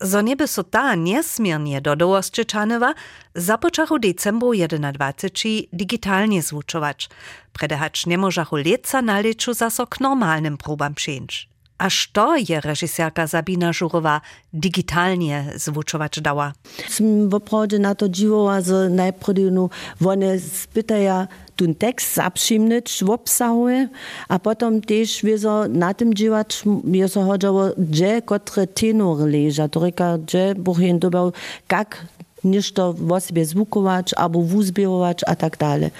Zo 0.00 0.20
nieby 0.20 0.46
so 0.46 0.64
ta 0.64 0.94
niesmiernie 0.94 1.80
dodołosczyczanywa, 1.80 2.94
započachu 3.34 3.98
decembru 3.98 4.52
21 4.92 5.62
digitalnie 5.72 6.42
zwuczować. 6.42 7.08
Predehacz 7.52 8.06
nie 8.06 8.18
możachu 8.18 8.56
leca 8.56 9.02
na 9.02 9.20
leczu 9.20 9.54
zaso 9.54 9.86
k 9.86 10.00
normalnym 10.00 10.56
próbam 10.56 10.94
przyjść. 10.94 11.55
A 11.78 11.90
što 11.90 12.36
je 12.48 12.60
režiserka 12.60 13.26
Sabina 13.26 13.72
Žurova 13.72 14.20
digitalnie 14.52 15.44
zwuczować 15.54 16.20
dała? 16.20 16.52
Sam 16.88 17.28
woprawdzie 17.28 17.78
na 17.78 17.94
to 17.94 18.08
dziwowa, 18.08 18.60
że 18.60 18.88
najpierw 18.88 19.52
no, 19.52 19.68
one 20.00 20.40
spytają 20.40 21.26
ten 21.56 21.74
tekst 21.74 22.14
zaprzymnyć 22.14 23.04
w 23.04 23.10
obsahuje, 23.10 23.88
a 24.28 24.38
potem 24.38 24.80
też 24.80 25.22
wieso 25.22 25.68
na 25.68 25.94
tym 25.94 26.14
działać, 26.14 26.62
wieso 26.84 27.24
chodziło, 27.24 27.70
gdzie 27.78 28.22
kotre 28.22 28.66
tenor 28.66 29.18
leża, 29.18 29.68
to 29.68 29.80
reka, 29.80 30.18
gdzie 30.18 30.54
buchin 30.54 30.98
dobrał, 30.98 31.32
jak 31.72 32.06
nešto 32.46 32.94
o 33.10 33.20
sobie 33.20 33.44
zvukować 33.44 34.14
albo 34.14 34.42
wuzbierować 34.42 35.20
a 35.26 35.36
tak 35.36 35.56
dalej. 35.56 35.90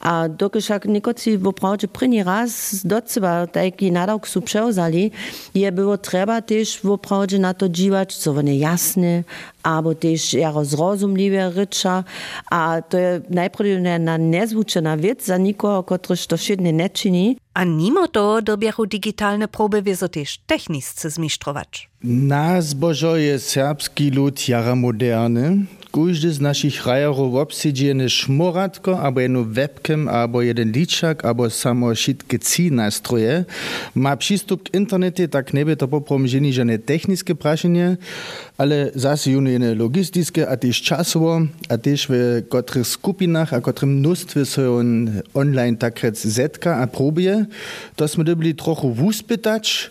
A 0.00 0.28
dokiż 0.28 0.68
jak 0.68 0.84
niektórzy 0.84 1.38
woprawdzie 1.38 1.88
první 1.88 2.22
raz 2.22 2.80
do 2.86 3.02
seba 3.06 3.46
taki 3.46 3.92
nadawk 3.92 4.28
su 4.28 4.42
przełzali, 4.42 5.10
je 5.54 5.72
było 5.72 5.98
trzeba 5.98 6.42
też 6.42 6.80
woprawdzie 6.84 7.38
na 7.38 7.54
to 7.54 7.68
dziwać, 7.68 8.16
co 8.16 8.30
one 8.30 8.56
jasne, 8.56 9.24
albo 9.64 9.94
też 9.94 10.34
jako 10.34 10.64
zrozumliwe 10.64 11.50
rycza, 11.50 12.04
a 12.50 12.82
to 12.88 12.98
je 12.98 13.20
najpierw 13.30 13.82
na 14.00 14.18
nezvučena 14.18 14.96
věc 14.96 15.24
za 15.24 15.38
nikogo, 15.38 15.82
kotryż 15.82 16.26
to 16.26 16.36
nie 16.58 16.90
czyni. 16.90 17.36
A 17.54 17.64
mimo 17.64 18.08
to 18.08 18.42
dobiechu 18.42 18.86
digitalne 18.86 19.48
próby 19.48 19.82
wieso 19.82 20.08
też 20.08 20.38
techniczce 20.46 21.10
zmistrzować. 21.10 21.88
Na 22.04 22.62
zbożo 22.62 23.16
je 23.16 23.38
serbski 23.38 24.10
lud 24.10 24.48
jara 24.48 24.74
moderny. 24.74 25.66
Każdy 25.92 26.32
z 26.32 26.40
naszych 26.40 26.86
rajerów 26.86 27.34
obsiedzony 27.34 28.10
szmoratko, 28.10 29.00
albo 29.00 29.20
jedno 29.20 29.44
webcam, 29.44 30.08
albo 30.08 30.42
jeden 30.42 30.72
liczak, 30.72 31.24
albo 31.24 31.50
samo 31.50 31.94
wszystkie 31.94 32.38
ci 32.38 32.72
nastroje. 32.72 33.44
Ma 33.94 34.16
przystup 34.16 34.62
k 34.62 34.74
internecie, 34.74 35.28
tak 35.28 35.54
nie 35.54 35.64
by 35.64 35.76
to 35.76 35.88
popromżeni 35.88 36.52
żadne 36.52 36.78
techniczne 36.78 37.34
praszenie, 37.34 37.96
ale 38.58 38.90
zase 38.94 39.30
juno 39.30 39.50
jedne 39.54 39.74
logistyczne, 39.74 40.48
a 40.48 40.56
też 40.56 40.82
czasowo, 40.82 41.40
a 41.68 41.78
też 41.78 42.06
w 42.10 42.42
których 42.48 42.86
skupinach, 42.86 43.54
a 43.54 43.60
którym 43.60 43.98
mnóstwie 43.98 44.44
są 44.44 44.80
online 45.34 45.76
tak 45.76 46.00
rec 46.00 46.26
zetka 46.26 46.76
a 46.76 46.86
próbuje. 46.86 47.46
To 47.96 48.08
jsme 48.08 48.24
dobili 48.24 48.54
trochu 48.54 48.94
wuspytać. 48.94 49.90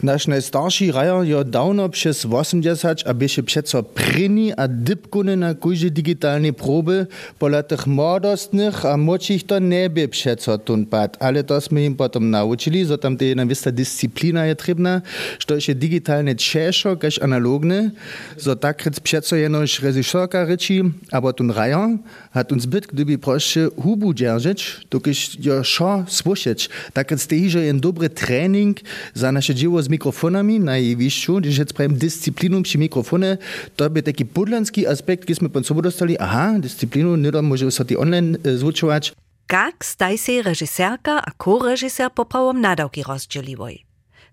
Naš 0.00 0.32
najstarší 0.32 0.96
rajer 0.96 1.28
je 1.28 1.36
dawno 1.44 1.84
przez 1.92 2.24
80, 2.24 3.04
a 3.06 3.12
byše 3.12 3.42
přeco 3.42 3.82
prini 3.82 4.48
a 4.56 4.64
dypkune 4.64 5.36
na 5.36 5.52
kujže 5.52 5.92
digitalne 5.92 6.56
proby, 6.56 7.04
pola 7.36 7.60
tych 7.60 7.84
młodostnych 7.84 8.84
a 8.84 8.96
młodších 8.96 9.44
to 9.44 9.60
neby 9.60 10.08
přeco 10.08 10.58
tun 10.58 10.88
pad. 10.88 11.16
Ale 11.20 11.42
to 11.42 11.60
jsme 11.60 11.84
im 11.84 11.96
potom 11.96 12.30
naučili, 12.30 12.86
so 12.86 12.96
tam 12.96 13.16
jedna 13.20 13.44
wista 13.44 13.70
dyscyplina 13.70 14.44
je 14.48 14.54
trebna, 14.54 15.02
što 15.38 15.54
je 15.68 15.74
digitalne 15.74 16.34
češo, 16.34 16.96
kaž 16.96 17.20
analogne, 17.20 17.92
so 18.40 18.56
tak 18.56 18.86
rec 18.86 19.00
přeco 19.00 19.36
jenož 19.36 19.82
režiserka 19.84 20.44
reči, 20.48 20.80
aber 21.12 21.32
tun 21.36 21.50
rajer 21.50 22.00
hat 22.32 22.52
uns 22.52 22.64
byt, 22.64 22.86
gdyby 22.88 23.18
proszę 23.18 23.68
hubu 23.76 24.14
dzierżyć, 24.14 24.88
dokiż 24.90 25.44
jo 25.44 25.64
szo 25.64 26.04
słyszeć. 26.08 26.68
Tak 26.92 27.10
rec 27.10 27.26
tehiže 27.26 27.64
jen 27.64 27.80
dobry 27.80 28.08
trening 28.08 28.80
za 29.14 29.32
nasze 29.32 29.54
dzieło 29.54 29.82
z 29.82 29.89
mikrofonami 29.90 30.60
na 30.60 30.76
jewiszczu, 30.78 31.36
gdyż 31.36 31.58
jest 31.58 31.72
prawie 31.72 31.94
dyscypliną 31.94 32.62
przy 32.62 32.78
mikrofonie, 32.78 33.38
to 33.76 33.90
by 33.90 34.02
taki 34.02 34.26
podlanski 34.26 34.86
aspekt, 34.86 35.26
kiedy 35.26 35.48
pod 35.48 35.66
sobą 35.66 35.82
dostali, 35.82 36.18
aha, 36.18 36.54
dyscyplinu, 36.58 37.16
nie 37.16 37.30
da 37.30 37.42
może 37.42 37.70
sobie 37.70 37.98
online 37.98 38.38
zwuczować. 38.56 39.12
Jak 39.52 39.84
staj 39.84 40.18
się 40.18 40.42
reżyserka 40.42 41.22
a 41.26 41.30
co-reżyser 41.44 42.12
poprawom 42.12 42.60
nadawki 42.60 43.02
rozdzieliwoj? 43.02 43.84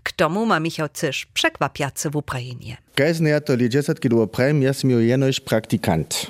K 0.04 0.12
tomu 0.12 0.46
ma 0.46 0.60
Michał 0.60 0.88
Cysz 0.94 1.26
przekwapiacy 1.34 2.10
w 2.10 2.16
Ukrainie. 2.16 2.78
Gajzny 2.96 3.30
ja 3.30 3.42
to 3.42 3.56
li 3.56 3.70
10 3.70 4.00
kilo 4.00 4.28
prajem, 4.28 4.62
ja 4.62 4.74
sam 4.74 4.90
jenoś 4.90 5.40
praktykant. 5.40 6.28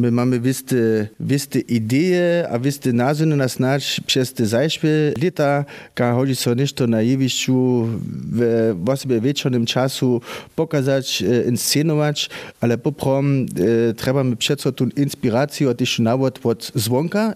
My 0.00 0.10
mamy 0.10 0.40
wiste, 0.40 1.60
idee, 1.68 2.46
a 2.50 2.58
wiste 2.58 2.92
nazyny 2.92 3.36
na 3.36 3.48
snacz 3.48 4.00
przez 4.06 4.32
te 4.32 4.46
zajszły 4.46 5.14
lata, 5.22 5.64
ka 5.94 6.14
chodzi 6.14 6.36
so 6.36 6.54
nešto 6.54 6.86
na 6.86 7.02
jewiszczu 7.02 7.88
w, 8.32 8.74
w 8.96 8.96
sobie 8.96 9.20
wieczornym 9.20 9.66
czasu 9.66 10.20
pokazać, 10.56 11.22
e, 11.22 11.48
inscenować, 11.48 12.30
ale 12.60 12.78
poprom 12.78 13.46
e, 13.90 13.94
trzeba 13.94 14.24
my 14.24 14.36
przeco 14.36 14.72
tu 14.72 14.88
inspirację, 14.96 15.68
a 15.68 15.74
też 15.74 15.98
nawod 15.98 16.46
od 16.46 16.72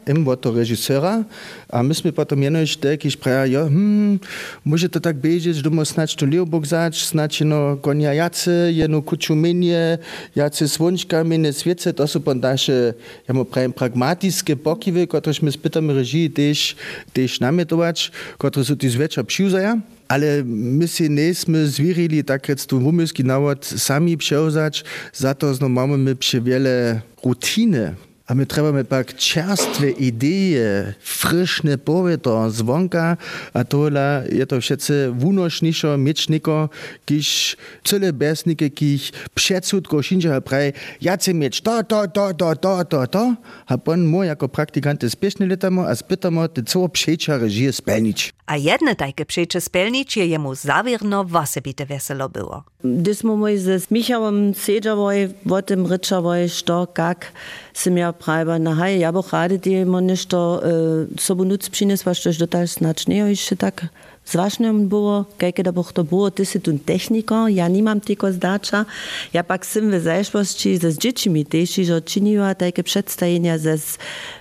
im 0.09 0.29
od 0.29 0.41
to 0.41 0.53
reżysera, 0.53 1.25
a 1.69 1.83
myśmy 1.83 2.13
potem 2.13 2.43
jenoś 2.43 2.79
jakiś 2.85 3.17
praja, 3.17 3.47
ja, 3.47 3.61
hmm, 3.61 4.19
może 4.65 4.89
to 4.89 5.01
tak 5.01 5.17
bieżeć, 5.17 5.57
że 5.57 5.71
mo 5.71 5.85
snacz 5.85 6.15
tu 6.15 6.27
Leobok 6.27 6.67
zać, 6.67 7.05
snacz 7.05 7.41
no 7.41 7.77
konia 7.77 8.15
jacy, 8.15 8.73
jeno 8.75 9.03
kuczumienie, 9.03 9.99
jacy 10.37 10.69
słonczka, 10.69 11.25
mienie 11.25 11.53
świece, 11.53 11.95
to 11.95 12.09
są 12.09 12.21
naše, 12.55 12.95
ja 13.29 13.35
prajem, 13.45 13.73
pragmatijske 13.73 14.57
pokiwy, 14.57 15.07
które 15.07 15.33
my 15.43 15.53
spytamy 15.53 15.95
režii 15.95 16.31
też, 16.31 16.77
też 17.13 17.41
nametować, 17.41 18.11
które 18.39 18.65
są 18.65 18.77
też 18.77 18.97
wieczor 18.97 19.27
przyuzaja. 19.27 19.81
Ale 20.09 20.45
my 20.45 20.89
się 20.89 21.09
nie 21.09 21.35
sme 21.35 21.67
zwierili 21.67 22.25
tak 22.25 22.49
rec 22.49 22.67
tu 22.67 22.81
wumyski 22.81 23.25
nawod 23.25 23.65
sami 23.67 24.17
przełzać, 24.17 24.85
za 25.13 25.35
to 25.35 25.55
znowu 25.55 25.75
mamy 25.75 25.99
my 25.99 26.17
przy 26.17 26.41
wiele 26.41 27.01
rutiny. 27.25 27.95
A 28.25 28.33
my 28.33 28.49
trebamy 28.49 28.89
pak 28.89 29.13
čerstve 29.21 30.01
ideje, 30.01 30.97
frišne 30.97 31.77
povětro 31.77 32.49
zvonka 32.49 33.21
a 33.55 33.61
tohle 33.65 34.25
je 34.33 34.47
to 34.49 34.61
všetce 34.61 35.13
vúnošnišo, 35.13 36.01
miečniko, 36.01 36.73
kiž 37.05 37.57
celé 37.85 38.17
besnike, 38.17 38.73
kiž 38.73 39.13
předsudko 39.37 40.01
šinča 40.01 40.41
praj, 40.41 40.73
ja 41.05 41.21
chcem 41.21 41.37
mieć 41.37 41.61
to, 41.61 41.85
to, 41.85 42.09
to, 42.09 42.33
to, 42.33 42.49
to, 42.57 42.73
to, 42.85 43.01
to, 43.07 43.25
a 43.69 43.77
pon 43.77 44.09
mo 44.09 44.25
jako 44.25 44.49
praktikante 44.49 45.05
spiešne 45.05 45.45
letamo 45.45 45.85
a 45.85 45.93
spytamo 45.93 46.49
te 46.49 46.65
co 46.65 46.89
przejča 46.89 47.37
režije 47.37 47.77
spelnič. 47.77 48.33
A 48.49 48.57
jedne 48.57 48.97
takie 48.97 49.25
przejcze 49.25 49.61
spelnič 49.61 50.17
je 50.17 50.27
jemu 50.27 50.55
zawierno 50.55 51.25
wasebite 51.25 51.85
weselo 51.87 52.29
było. 52.29 52.65
Gdy 52.85 53.15
smo 53.15 53.37
mój 53.37 53.57
ze 53.59 53.81
Michałem 53.91 54.55
sedžavoj, 54.55 55.29
o 55.51 55.63
tym 55.63 55.87
ryczavoj, 55.87 56.49
što, 56.49 56.87
kak, 56.87 57.33
sam 57.75 57.97
ja 57.97 58.13
prajba 58.13 58.59
na 58.59 58.75
haj, 58.75 58.99
ja 58.99 59.13
bo 59.13 59.23
rady 59.33 59.59
die 59.59 59.85
mo 59.87 60.01
nešto 60.01 60.61
e, 60.63 61.21
sobu 61.21 61.45
nuc 61.45 61.69
přinesła, 61.69 62.15
što 62.15 62.29
je 62.29 62.35
dotal 62.39 62.67
značnejo 62.67 63.27
jeszcze 63.27 63.57
tak 63.57 63.85
Zważne 64.27 64.73
było, 64.75 65.25
kajke 65.39 65.63
da 65.63 65.73
boh 65.73 65.93
to 65.93 66.05
było, 66.05 66.31
ty 66.31 66.47
si 66.47 66.61
tu 66.61 66.79
techniką, 66.79 67.47
ja 67.47 67.69
nie 67.69 67.83
mam 67.83 68.01
tylko 68.01 68.33
zdacza. 68.33 68.87
Ja 69.33 69.45
pak 69.45 69.67
sam 69.67 69.91
w 69.91 70.03
zajszłości 70.03 70.77
ze 70.79 70.93
z 70.93 70.99
dziećmi 70.99 71.47
też, 71.47 71.75
że 71.75 72.03
czyniła 72.03 72.55
takie 72.55 72.83
przedstawienia 72.83 73.59
ze 73.59 73.77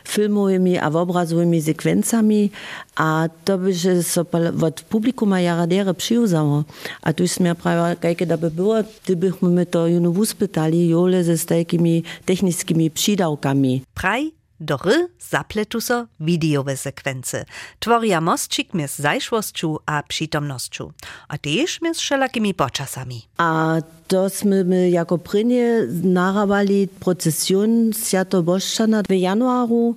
filmowymi 0.08 0.78
a 0.78 0.88
obrazowymi 0.88 1.62
sekwencjami, 1.62 2.52
a 2.96 3.30
to 3.46 3.58
by 3.58 3.76
się 3.76 4.04
so 4.04 4.26
od 4.62 4.82
publikuma 4.82 5.42
jaradere 5.42 5.94
przyuzało. 5.94 6.64
A 7.02 7.14
tu 7.14 7.24
mi 7.24 7.56
prawa, 7.56 7.96
kajke 7.96 8.26
da 8.26 8.38
by 8.38 8.52
było, 8.52 8.76
gdybyśmy 9.06 9.50
my 9.50 9.66
to 9.66 9.88
junowu 9.88 10.26
spytali, 10.26 10.90
jole 10.90 11.24
ze 11.24 11.38
takimi 11.38 12.04
technicznymi 12.26 12.92
przydałkami. 12.92 13.82
Praj 13.94 14.43
do 14.60 14.78
ry 14.78 15.08
zapletu 15.20 15.82
so 15.82 16.08
videowe 16.20 16.78
sekwency. 16.78 17.46
Tworia 17.80 18.22
mostčik 18.22 18.74
między 18.74 19.02
zajszłością 19.04 19.76
a 19.86 20.04
przytomnością, 20.04 20.92
a 21.28 21.38
też 21.38 21.82
między 21.82 22.00
wszelakimi 22.00 22.54
poczasami. 22.54 23.22
A 23.38 23.76
to 24.08 24.28
my 24.66 24.90
jako 24.90 25.18
prynie 25.18 25.88
narawali 26.04 26.88
procesjon 26.88 27.94
Świętoboszczana 27.94 29.04
w 29.04 29.12
januaru, 29.12 29.96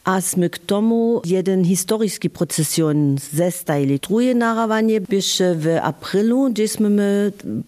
a 0.00 0.16
sme 0.24 0.48
k 0.48 0.56
tomu 0.64 1.20
jeden 1.28 1.60
historický 1.60 2.32
procesjon 2.32 3.20
zestajili. 3.20 4.00
Druhé 4.00 4.32
naravanie 4.32 4.96
byše 4.96 5.60
v 5.60 5.64
aprilu, 5.76 6.48
sme 6.56 6.88
my 6.88 7.08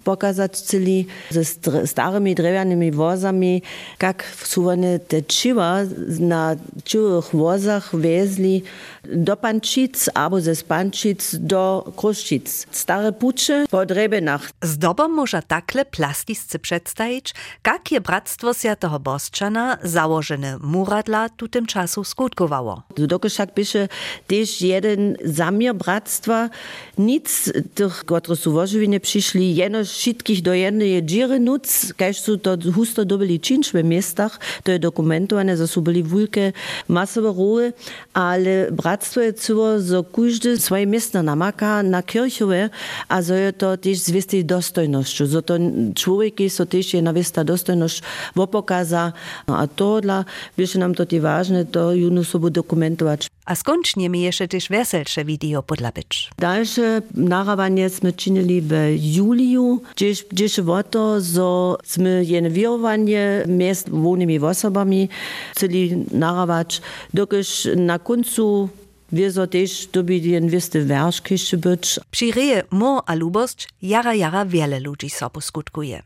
pokazať 0.01 0.51
chceli 0.57 1.13
se 1.29 1.45
starymi 1.85 2.33
drewianymi 2.33 2.89
vozami, 2.89 3.61
jak 4.01 4.25
sú 4.25 4.73
one 4.73 4.97
te 5.05 5.21
čiva 5.29 5.85
na 6.21 6.57
čiwych 6.89 7.37
vozach 7.37 7.93
vezli 7.93 8.65
do 9.05 9.37
Pančic 9.37 10.09
albo 10.15 10.41
ze 10.41 10.55
Spančic 10.55 11.35
do 11.41 11.93
Kruščic. 11.97 12.67
Stare 12.71 13.13
pucze 13.13 13.65
po 13.71 13.87
drebenach. 13.87 14.51
Zdobom 14.63 15.13
może 15.13 15.43
takle 15.43 15.85
plastisce 15.85 16.59
przedstawić, 16.59 17.35
jak 17.67 17.93
je 17.93 18.01
Bractwo 18.01 18.55
Świętego 18.55 19.01
Boszczana 19.01 19.79
założone 19.83 20.59
muradla 20.61 21.29
tu 21.29 21.49
tym 21.49 21.67
czasu 21.67 22.05
skutkowało. 22.05 22.83
Dokoszak 22.97 23.55
byše 23.55 23.89
też 24.27 24.61
jeden 24.61 25.17
zamiar 25.25 25.75
Bractwa, 25.75 26.51
nic 26.99 27.53
tych, 27.75 28.05
którzy 28.05 28.43
są 28.43 28.51
w 28.67 29.01
przyszli, 29.01 29.55
jeno 29.55 29.85
wszystkich 29.85 30.43
do 30.43 30.55
jednej 30.55 31.05
dziry 31.05 31.41
nuc, 31.41 31.93
kaž 31.97 32.21
są 32.21 32.39
to 32.39 32.57
husto 32.75 33.05
dobili 33.05 33.41
czynsz 33.41 33.73
w 33.73 33.85
miastach, 33.85 34.41
to 34.63 34.71
jest 34.71 34.83
dokumentowane, 34.83 35.57
że 35.57 35.69
są 35.69 35.81
byli 35.81 36.05
wielkie 36.05 36.53
masowe 36.89 37.29
rury, 37.29 37.73
ale 38.15 38.71
Bractwo 38.73 38.92
je 39.17 39.33
cyło, 39.33 39.81
że 39.81 40.05
każdy 40.17 40.59
swoje 40.59 40.87
miejsce 40.87 41.23
namaka 41.23 41.83
na 41.83 42.03
kirchowe, 42.03 42.71
a 43.09 43.23
że 43.23 43.41
je 43.41 43.53
to 43.53 43.77
też 43.77 43.99
zwiestej 43.99 44.45
dostojnością, 44.45 45.27
że 45.27 45.43
to 45.43 45.55
człowiek 45.95 46.41
jest 46.41 46.59
to 46.59 46.67
też 46.67 46.95
jedna 46.95 47.13
wiesta 47.13 47.45
dostojność 47.45 48.03
wopokaza, 48.37 49.13
no 49.49 49.59
a 49.59 49.67
to 49.67 50.01
dla, 50.01 50.25
wiesz, 50.59 50.75
nam 50.75 50.95
to 50.95 51.07
jest 51.11 51.23
ważne, 51.23 51.65
to 51.65 51.95
juno 51.95 52.25
sobie 52.25 52.51
dokumentować. 52.51 53.29
A 53.47 53.55
skończnie 53.55 54.09
mi 54.09 54.23
jeszcze 54.23 54.49
też 54.49 54.69
weselsze 54.69 55.25
video 55.25 55.63
podlabić. 55.63 56.31
Dalsze 56.39 57.03
narawanie 57.15 57.91
sme 57.91 58.13
czynili 58.13 58.63
w 58.63 58.73
juliu, 58.99 59.81
gdzieś, 59.97 60.25
gdzieś 60.25 60.59
o 60.59 60.83
to, 60.83 61.21
że 61.21 61.75
sme 61.85 62.25
jene 62.25 62.51
wirowanie 62.51 63.45
miast 63.49 63.91
wolnymi 63.91 64.39
osobami 64.39 65.09
chcieli 65.57 66.05
narawać, 66.13 66.81
dokiż 67.15 67.69
na 67.77 67.99
końcu 67.99 68.69
Wieso 69.13 69.47
też 69.47 69.87
dobi 69.93 70.31
jen 70.31 70.49
wisty 70.49 70.85
wersz 70.85 71.21
kiszczy 71.21 71.57
być. 71.59 72.01
Przy 72.11 72.31
reje 72.33 72.63
mo 72.71 73.03
a 73.07 73.15
jara 73.83 74.15
jara 74.15 74.45
wiele 74.47 74.81
ludzi 74.81 75.11
sobu 75.11 75.41
skutkuje. 75.41 76.03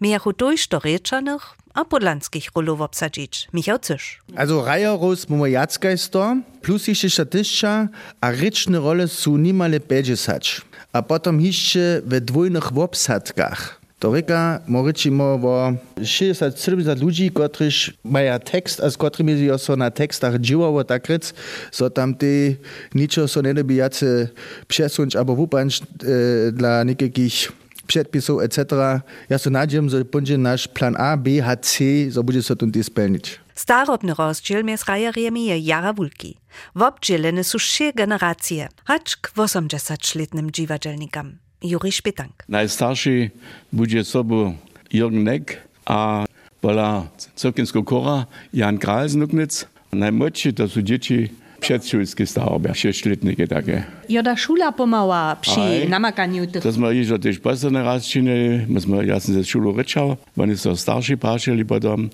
Mijachu 0.00 0.32
dojść 0.32 0.68
do 0.68 0.78
rečanych 0.78 1.42
a 1.74 1.84
podlanskich 1.84 2.48
rolów 2.56 2.80
obsadzić. 2.80 3.48
Michał 3.52 3.78
Cysz. 3.78 4.18
Also 4.36 4.64
Reiherus 4.64 5.28
Mumojackajster, 5.28 6.36
plus 6.62 6.88
jeszcze 6.88 7.10
statyszcza, 7.10 7.88
a 8.20 8.30
ryczne 8.30 8.78
role 8.78 9.08
są 9.08 9.36
niemale 9.36 9.80
bedżesać. 9.80 10.60
A 10.92 11.02
potem 11.02 11.40
jeszcze 11.40 12.02
we 12.04 12.20
dwójnych 12.20 12.78
obsadkach. 12.78 13.81
To 14.02 14.12
reka, 14.12 14.60
morycimo 14.66 15.24
o 15.24 15.72
60-70 15.96 17.02
ludzi, 17.02 17.30
którzy 17.30 17.92
mają 18.04 18.38
tekst, 18.38 18.80
a 18.80 18.90
z 18.90 18.96
którymi 18.96 19.48
so 19.58 19.76
na 19.76 19.90
tekstach 19.90 20.38
dziełało 20.38 20.84
tak 20.84 21.06
rec, 21.06 21.34
so 21.72 21.90
tam 21.90 22.14
ty 22.14 22.56
niczego 22.94 23.28
so 23.28 23.42
nie 23.42 23.54
by 23.54 23.74
jacy 23.74 24.28
przesunąć 24.68 25.16
albo 25.16 25.36
wupanć 25.36 25.80
e, 25.80 26.52
dla 26.52 26.84
niekakich 26.84 27.52
przedpisów, 27.86 28.42
etc. 28.42 28.64
Ja 29.28 29.38
so 29.38 29.50
nadzieję, 29.50 29.90
że 29.90 30.04
będzie 30.04 30.38
nasz 30.38 30.68
plan 30.68 30.96
A, 30.98 31.16
B, 31.16 31.42
H, 31.42 31.56
C, 31.56 31.84
so 32.12 32.22
będzie 32.22 32.42
so 32.42 32.56
tym 32.56 32.72
spełnić. 32.82 33.40
Starobny 33.54 34.14
rozdziel 34.14 34.64
między 34.64 34.84
rajerami 34.88 35.46
je 35.46 35.58
jara 35.58 35.92
wulki. 35.92 36.38
W 36.74 36.82
obdzielene 36.82 37.44
są 37.44 37.58
trzy 37.58 37.92
generacje, 37.92 38.68
hacz 38.84 39.16
k 39.16 39.30
80-letnym 39.36 40.50
dziwadelnikam. 40.50 41.41
Juri 41.62 41.92
Špitank. 41.92 42.44
Najstarší 42.48 43.30
bude 43.72 44.04
sobu 44.04 44.54
Jürgen 44.92 45.24
Neck 45.24 45.56
a 45.86 46.24
bola 46.62 47.08
Cokinsko 47.34 47.82
Kora 47.82 48.26
Jan 48.52 48.78
Král 48.78 49.08
z 49.08 49.16
Nuknic. 49.16 49.66
Najmłodší 49.92 50.52
to 50.56 50.68
sú 50.68 50.80
deti 50.80 51.28
předšulské 51.62 52.26
stavby, 52.26 52.74
šestletníky 52.74 53.46
také. 53.46 53.84
Joda 54.08 54.34
šula 54.34 54.72
pomała 54.72 55.36
przy 55.36 55.86
namakaniu 55.88 56.46
tych. 56.50 56.62
To 56.62 56.72
sme 56.72 56.90
již 56.90 57.22
tiež 57.22 57.38
posledný 57.38 57.86
raz 57.86 58.02
činili, 58.02 58.66
my 58.66 58.78
sme, 58.82 59.06
ja 59.06 59.22
som 59.22 59.38
ze 59.38 59.46
šulu 59.46 59.70
rečal, 59.76 60.18
oni 60.34 60.58
sú 60.58 60.74
starší 60.74 61.14
páčili 61.20 61.62
potom, 61.62 62.10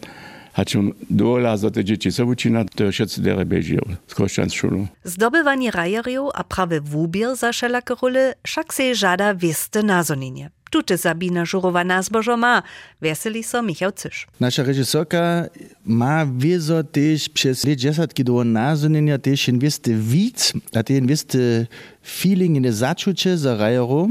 hačom 0.58 0.92
dola 1.10 1.56
za 1.56 1.70
te 1.70 1.84
dzieci 1.84 2.10
so 2.10 2.26
učina, 2.26 2.64
to 2.66 2.90
všetci 2.90 3.22
dere 3.22 3.44
bežil 3.46 3.86
z 4.10 4.14
kosčanskšulu. 4.14 4.86
Zdobywanie 5.04 5.70
rajeriów 5.70 6.30
a 6.34 6.42
prawy 6.44 6.80
wubier 6.80 7.36
za 7.36 7.52
wszelakie 7.52 7.94
role 8.02 8.34
však 8.42 8.74
se 8.74 8.94
żada 8.94 9.34
wieste 9.34 9.82
nazonienie. 9.82 10.50
Tute 10.70 10.98
Sabina 10.98 11.44
Żurowa 11.44 12.02
zbożo 12.02 12.36
ma, 12.36 12.62
weseli 13.00 13.42
so 13.44 13.62
Michał 13.62 13.92
Cysz. 13.92 14.26
Nasza 14.40 14.62
reżyserka 14.62 15.48
ma 15.86 16.26
wieso 16.26 16.84
też 16.84 17.28
przez 17.28 17.64
lat 17.64 17.78
dziesiątki 17.78 18.24
do 18.24 18.44
nazonienia 18.44 19.18
też 19.18 19.48
inwesty 19.48 19.94
widz, 19.94 20.52
a 20.74 20.82
te 20.82 20.92
inwesty 20.92 21.66
feeling 22.02 22.56
in 22.56 22.72
zaczucie 22.72 23.38
za 23.38 23.56
rajero, 23.56 24.08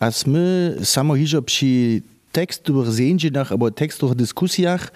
a 0.00 0.10
my 0.26 0.76
samo 0.84 1.14
hižo 1.14 1.42
przy 1.42 2.02
tekstowych 2.32 2.92
zędzinach 2.92 3.52
albo 3.52 3.70
tekstowych 3.70 4.16
dyskusjach 4.16 4.92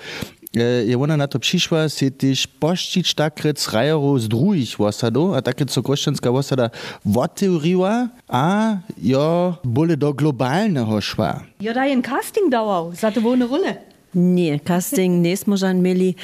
je 0.55 0.97
ona 0.97 1.17
na 1.17 1.27
to 1.27 1.39
přišła, 1.39 1.89
se 1.89 2.11
też 2.11 2.47
pościć 2.47 3.15
takrec 3.15 3.69
rajerów 3.73 4.23
z 4.23 4.29
drugich 4.29 4.77
wosadów, 4.79 5.37
a 5.37 5.43
takrec 5.43 5.71
so 5.71 5.83
koščanská 5.83 6.31
wosada 6.33 6.71
otevriła, 7.17 8.09
a 8.29 8.79
jo 9.03 9.55
bole 9.65 9.97
do 9.97 10.13
globalnego 10.13 11.01
szła. 11.01 11.45
Jo 11.61 11.73
da 11.75 11.85
casting 12.03 12.51
dawał, 12.51 12.95
za 12.95 13.13
to 13.13 13.21
wolne 13.21 13.47
rolle. 13.47 13.91
Nie, 14.15 14.59
casting 14.61 15.23
nie 15.23 15.37
sme 15.37 15.75
mieli, 15.75 16.17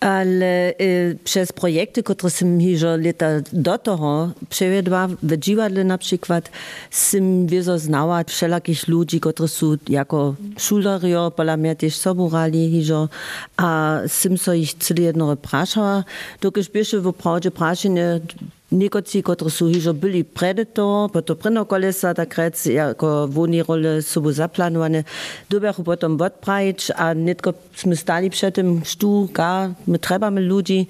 ale 0.00 0.76
e, 0.76 1.14
przez 1.24 1.52
projekty, 1.52 2.02
które 2.02 2.30
som 2.30 2.60
już 2.60 2.82
lata 2.82 3.40
do 3.52 3.78
toho 3.78 4.32
przewiedła 4.48 5.08
w 5.08 5.36
dziwadle 5.38 5.84
na 5.84 5.98
przykład, 5.98 6.50
som 6.90 7.46
wieso 7.46 7.78
znała 7.78 8.24
wszelakich 8.24 8.88
ludzi, 8.88 9.20
którzy 9.20 9.48
są 9.48 9.76
jako 9.88 10.34
szulerio, 10.58 11.30
pola 11.30 11.56
mnie 11.56 11.76
też 11.76 12.00
hižo, 12.52 13.08
a 13.56 14.00
som 14.06 14.36
so 14.36 14.52
ich 14.52 14.74
celi 14.74 15.04
jedno 15.04 15.36
praszała, 15.36 16.04
dokiż 16.40 16.70
bieše 16.70 17.00
w 17.00 17.12
prawdzie 17.12 17.50
praszenie 17.50 18.20
Niekotrzy, 18.72 19.22
którzy 19.22 19.50
są 19.50 19.66
już 19.66 19.88
byli 19.92 20.24
przed 20.24 20.74
to, 20.74 21.10
po 21.12 21.22
to 21.22 21.36
preno 21.36 21.66
kolesa, 21.66 22.14
tak 22.14 22.36
rec, 22.38 22.66
jako 22.66 23.28
woni 23.28 23.62
role 23.62 24.02
sobie 24.02 24.32
zaplanowane, 24.32 25.04
dobiachu 25.50 25.84
potem 25.84 26.20
odprawić, 26.20 26.90
a 26.96 27.14
netko 27.14 27.54
sme 27.74 27.96
stali 27.96 28.30
przed 28.30 28.54
tym, 28.54 28.82
stu, 28.84 29.28
ga, 29.32 29.74
my 29.86 29.98
trebamy 29.98 30.40
ludzi, 30.40 30.86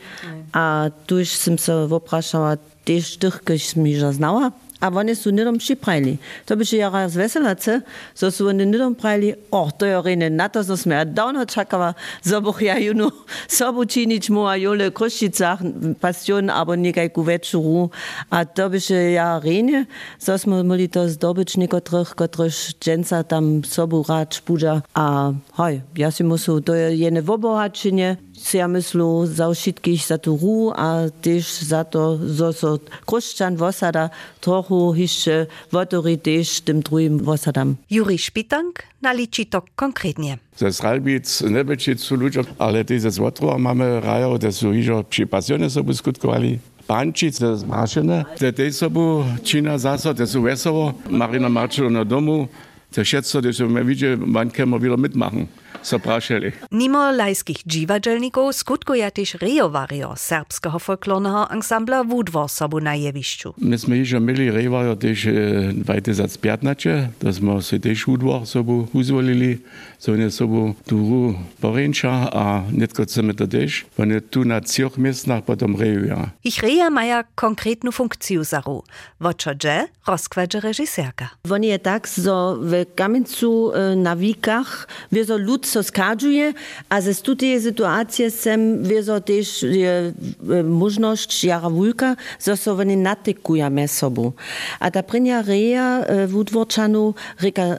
a 0.52 0.90
tu 1.06 1.18
już 1.18 1.28
som 1.28 1.58
se 1.58 1.86
wopraszała 1.88 2.56
też 2.84 3.16
tych, 3.16 3.40
których 3.40 3.76
mi 3.76 3.92
już 3.92 4.14
znała, 4.14 4.52
a 4.80 4.88
oni 4.88 5.12
sú 5.12 5.30
nedom 5.30 5.60
připravili. 5.60 6.18
To 6.48 6.56
by 6.56 6.64
ja 6.72 6.88
raz 6.88 7.12
veselace, 7.12 7.84
so 8.16 8.32
sú 8.32 8.48
oni 8.48 8.64
nedom 8.64 8.96
pravili, 8.96 9.36
o, 9.52 9.68
to 9.68 9.84
je 9.84 9.96
rejne 10.00 10.32
na 10.32 10.48
to, 10.48 10.64
so 10.64 10.76
sme 10.76 10.96
ja 10.96 11.04
davno 11.04 11.44
čakala, 11.44 11.92
so 12.26 12.40
boh 12.40 12.56
ja 12.56 12.80
juno 12.80 13.12
sobu 13.44 13.84
činič 13.84 14.32
mu 14.32 14.48
a 14.48 14.56
jole 14.56 14.90
Kruščicach, 14.90 15.60
passion, 16.00 16.48
abo 16.48 16.74
nekajku 16.74 17.20
večeru, 17.20 17.92
a 18.32 18.44
to 18.48 18.72
by 18.72 18.80
ja 19.12 19.36
rejne, 19.38 19.84
so 20.16 20.32
sme 20.40 20.64
mohli 20.64 20.88
to 20.88 21.04
zdobič 21.04 21.60
nekotrých, 21.60 22.16
kotrych 22.16 22.80
dženca 22.80 23.22
tam 23.28 23.60
sobu 23.60 24.00
rád 24.00 24.32
špúža, 24.32 24.80
a 24.96 25.36
hoj, 25.60 25.84
ja 25.92 26.08
si 26.08 26.24
musím, 26.24 26.64
to 26.64 26.72
je 26.72 26.96
jene 26.96 27.20
vobohačenie, 27.20 28.29
si 28.40 28.56
ja 28.56 28.66
myslю 28.66 29.28
za 29.28 29.52
všetkých 29.52 30.00
za 30.00 30.16
tú 30.16 30.40
hru 30.40 30.72
a 30.72 31.12
tiež 31.12 31.44
za 31.44 31.84
to, 31.84 32.16
že 32.16 32.48
so 32.56 32.70
Kruščan 33.04 33.60
vosada 33.60 34.08
trochu 34.40 34.96
ešte 34.96 35.52
votorí 35.68 36.16
tiež 36.16 36.64
tým 36.64 36.80
druhým 36.80 37.20
vosadám. 37.20 37.76
Juri 37.92 38.16
Špitank 38.16 38.88
naliči 39.04 39.52
to 39.52 39.60
konkrétnie. 39.76 40.40
Ze 40.56 40.72
Sralbic 40.72 41.28
nebeči 41.44 42.00
sú 42.00 42.16
ľudia, 42.16 42.48
ale 42.56 42.80
tie 42.84 42.96
ze 42.96 43.12
Zvotrova 43.12 43.60
máme 43.60 44.00
rajo, 44.00 44.40
kde 44.40 44.50
sú 44.52 44.72
ižo 44.72 45.04
przy 45.04 45.28
pasione 45.28 45.68
sobu 45.68 45.92
skutkovali. 45.92 46.56
Pančic, 46.88 47.38
to 47.38 47.54
je 47.54 47.62
zmrašené, 47.62 48.34
te 48.34 48.50
tej 48.50 48.74
sobu 48.74 49.22
čina 49.46 49.78
zasa, 49.78 50.10
te 50.10 50.26
sú 50.26 50.42
vesovo, 50.42 50.90
Marina 51.06 51.46
Marčilo 51.46 51.86
na 51.86 52.02
domu, 52.02 52.50
te 52.90 53.06
všetko, 53.06 53.46
te 53.46 53.50
sú 53.54 53.70
me 53.70 53.86
vidie, 53.86 54.18
man 54.18 54.50
kemo 54.50 54.74
wieder 54.74 54.98
mitmachen. 54.98 55.46
So 55.82 55.98
prašili. 55.98 56.52
Mimo 56.70 57.10
lajskich 57.10 57.56
dziwadželnikov 57.66 58.52
skutkuje 58.52 59.10
też 59.10 59.34
rejovario 59.34 60.16
serbskiego 60.16 60.78
folklornego 60.78 61.50
ansambla 61.50 62.04
Wódwor 62.04 62.48
sobu 62.48 62.80
na 62.80 62.94
jewišću. 62.94 63.54
My 63.58 63.78
smo 63.78 63.94
již 63.94 64.12
mieli 64.12 64.50
rejovario 64.50 64.96
też 64.96 65.26
2015, 65.74 67.08
to 67.18 67.32
smo 67.32 67.62
se 67.62 67.78
też 67.80 68.06
Wódwor 68.06 68.46
sobu 68.46 68.88
uzvolili, 68.92 69.58
so 69.98 70.12
oni 70.12 70.30
sobu 70.30 70.74
turu 70.86 71.34
poręcza, 71.60 72.30
a 72.32 72.62
netko 72.72 73.04
chcemy 73.04 73.34
to 73.34 73.46
też, 73.46 73.84
oni 73.98 74.20
tu 74.30 74.44
na 74.44 74.60
trzech 74.60 74.98
miejscach 74.98 75.44
potem 75.44 75.76
rejują. 75.76 76.28
Ich 76.44 76.62
reja 76.62 76.90
maja 76.90 77.24
konkretnu 77.34 77.92
funkciju 77.92 78.44
zaru. 78.44 78.82
Woczo 79.20 79.54
dże 79.54 79.86
rozkładże 80.06 80.60
reżyserka. 80.60 81.28
Oni 81.50 81.66
je 81.66 81.78
tak, 81.78 82.08
so 82.08 82.56
w 82.60 82.84
Kamencu 82.94 83.72
e, 83.74 83.96
na 83.96 84.16
wikach, 84.16 84.88
wie 85.12 85.24
so 85.24 85.38
lud 85.38 85.66
so 85.70 85.82
skadżuje, 85.82 86.54
a 86.88 87.00
ze 87.00 87.14
stutie 87.14 87.60
sytuacje 87.60 88.30
sem 88.30 88.82
wie 88.82 89.02
so 89.02 89.20
też 89.20 89.62
je 89.62 90.12
e, 90.50 90.62
możność 90.62 91.44
jara 91.44 91.70
wulka, 91.70 92.16
so 92.38 92.56
so 92.56 92.72
oni 92.72 92.96
natykuja 92.96 93.70
me 93.70 93.88
sobu. 93.88 94.32
A 94.80 94.90
ta 94.90 95.02
prynja 95.02 95.42
reja 95.42 96.00
e, 96.00 96.26
w 96.26 96.36
Udworczanu, 96.36 97.14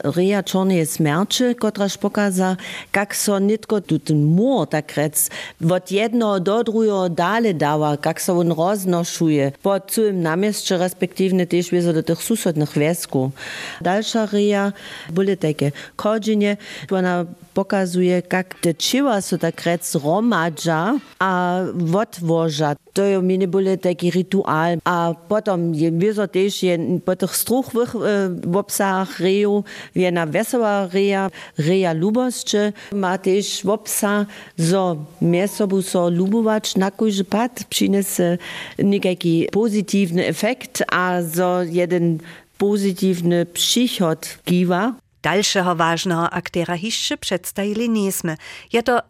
reja 0.03 0.43
czornie 0.43 0.85
smärcze, 0.85 1.55
kotraż 1.55 1.97
pokaza, 1.97 2.57
jak 2.95 3.15
so 3.15 3.39
nitko 3.39 3.81
tu 3.81 3.99
ten 3.99 4.23
mur 4.25 4.67
tak 4.67 4.95
rec, 4.97 5.29
od 5.71 5.91
jedno 5.91 6.39
do 6.39 6.63
drugiego 6.63 7.09
dale 7.09 7.53
dała, 7.53 7.97
jak 8.05 8.21
so 8.21 8.39
on 8.39 8.51
roznoszuje, 8.51 9.51
po 9.63 9.79
całym 9.79 10.21
namieście, 10.21 10.77
respektywnie 10.77 11.47
też 11.47 11.71
wie 11.71 11.81
so 11.81 11.93
do 11.93 12.03
tych 12.03 12.23
susodnych 12.23 12.77
wiesków. 12.77 13.31
Dalsza 13.81 14.25
reja, 14.25 14.73
boli 15.09 15.37
takie 15.37 15.71
chodzenie, 15.97 16.57
ona 16.91 17.25
pokazuje, 17.81 18.21
jak 18.21 18.55
čiva 18.77 19.21
so 19.21 19.37
tak 19.37 19.65
rec 19.65 19.81
romadža 19.95 21.01
a 21.19 21.65
odvoža. 21.73 22.75
To 22.93 23.01
je 23.01 23.21
meni 23.21 23.47
boli 23.47 23.77
taki 23.77 24.11
ritual. 24.11 24.77
A 24.85 25.13
potom 25.13 25.73
je 25.73 25.89
vizo 25.89 26.27
tež 26.27 26.63
je 26.63 26.77
po 27.01 27.15
tých 27.15 27.33
struchvých 27.33 27.91
e, 27.95 27.99
obsahách 28.45 29.17
reju, 29.17 29.65
je 29.95 30.11
na 30.11 30.25
veselá 30.29 30.85
reja, 30.93 31.33
reja 31.57 31.91
ľubosče, 31.97 32.93
má 32.93 33.17
tež 33.17 33.65
obsah, 33.65 34.29
zo 34.57 35.09
miesobu 35.17 35.81
so 35.81 36.05
ľubovač 36.05 36.77
na 36.77 36.91
kojže 36.91 37.23
pad 37.23 37.65
přinese 37.65 38.37
nekaký 38.77 39.49
pozitívny 39.49 40.27
efekt 40.27 40.85
a 40.91 41.23
zo 41.25 41.65
jeden 41.65 42.21
pozitívny 42.61 43.45
przychod 43.45 44.37
giwa. 44.45 45.00
Dalszego 45.23 45.75
ważnego 45.75 46.29
aktora 46.29 46.77
hiszczy 46.77 47.17
przedstawili 47.17 47.89
niesmy. 47.89 48.37
Je 48.73 48.83
to 48.83 49.01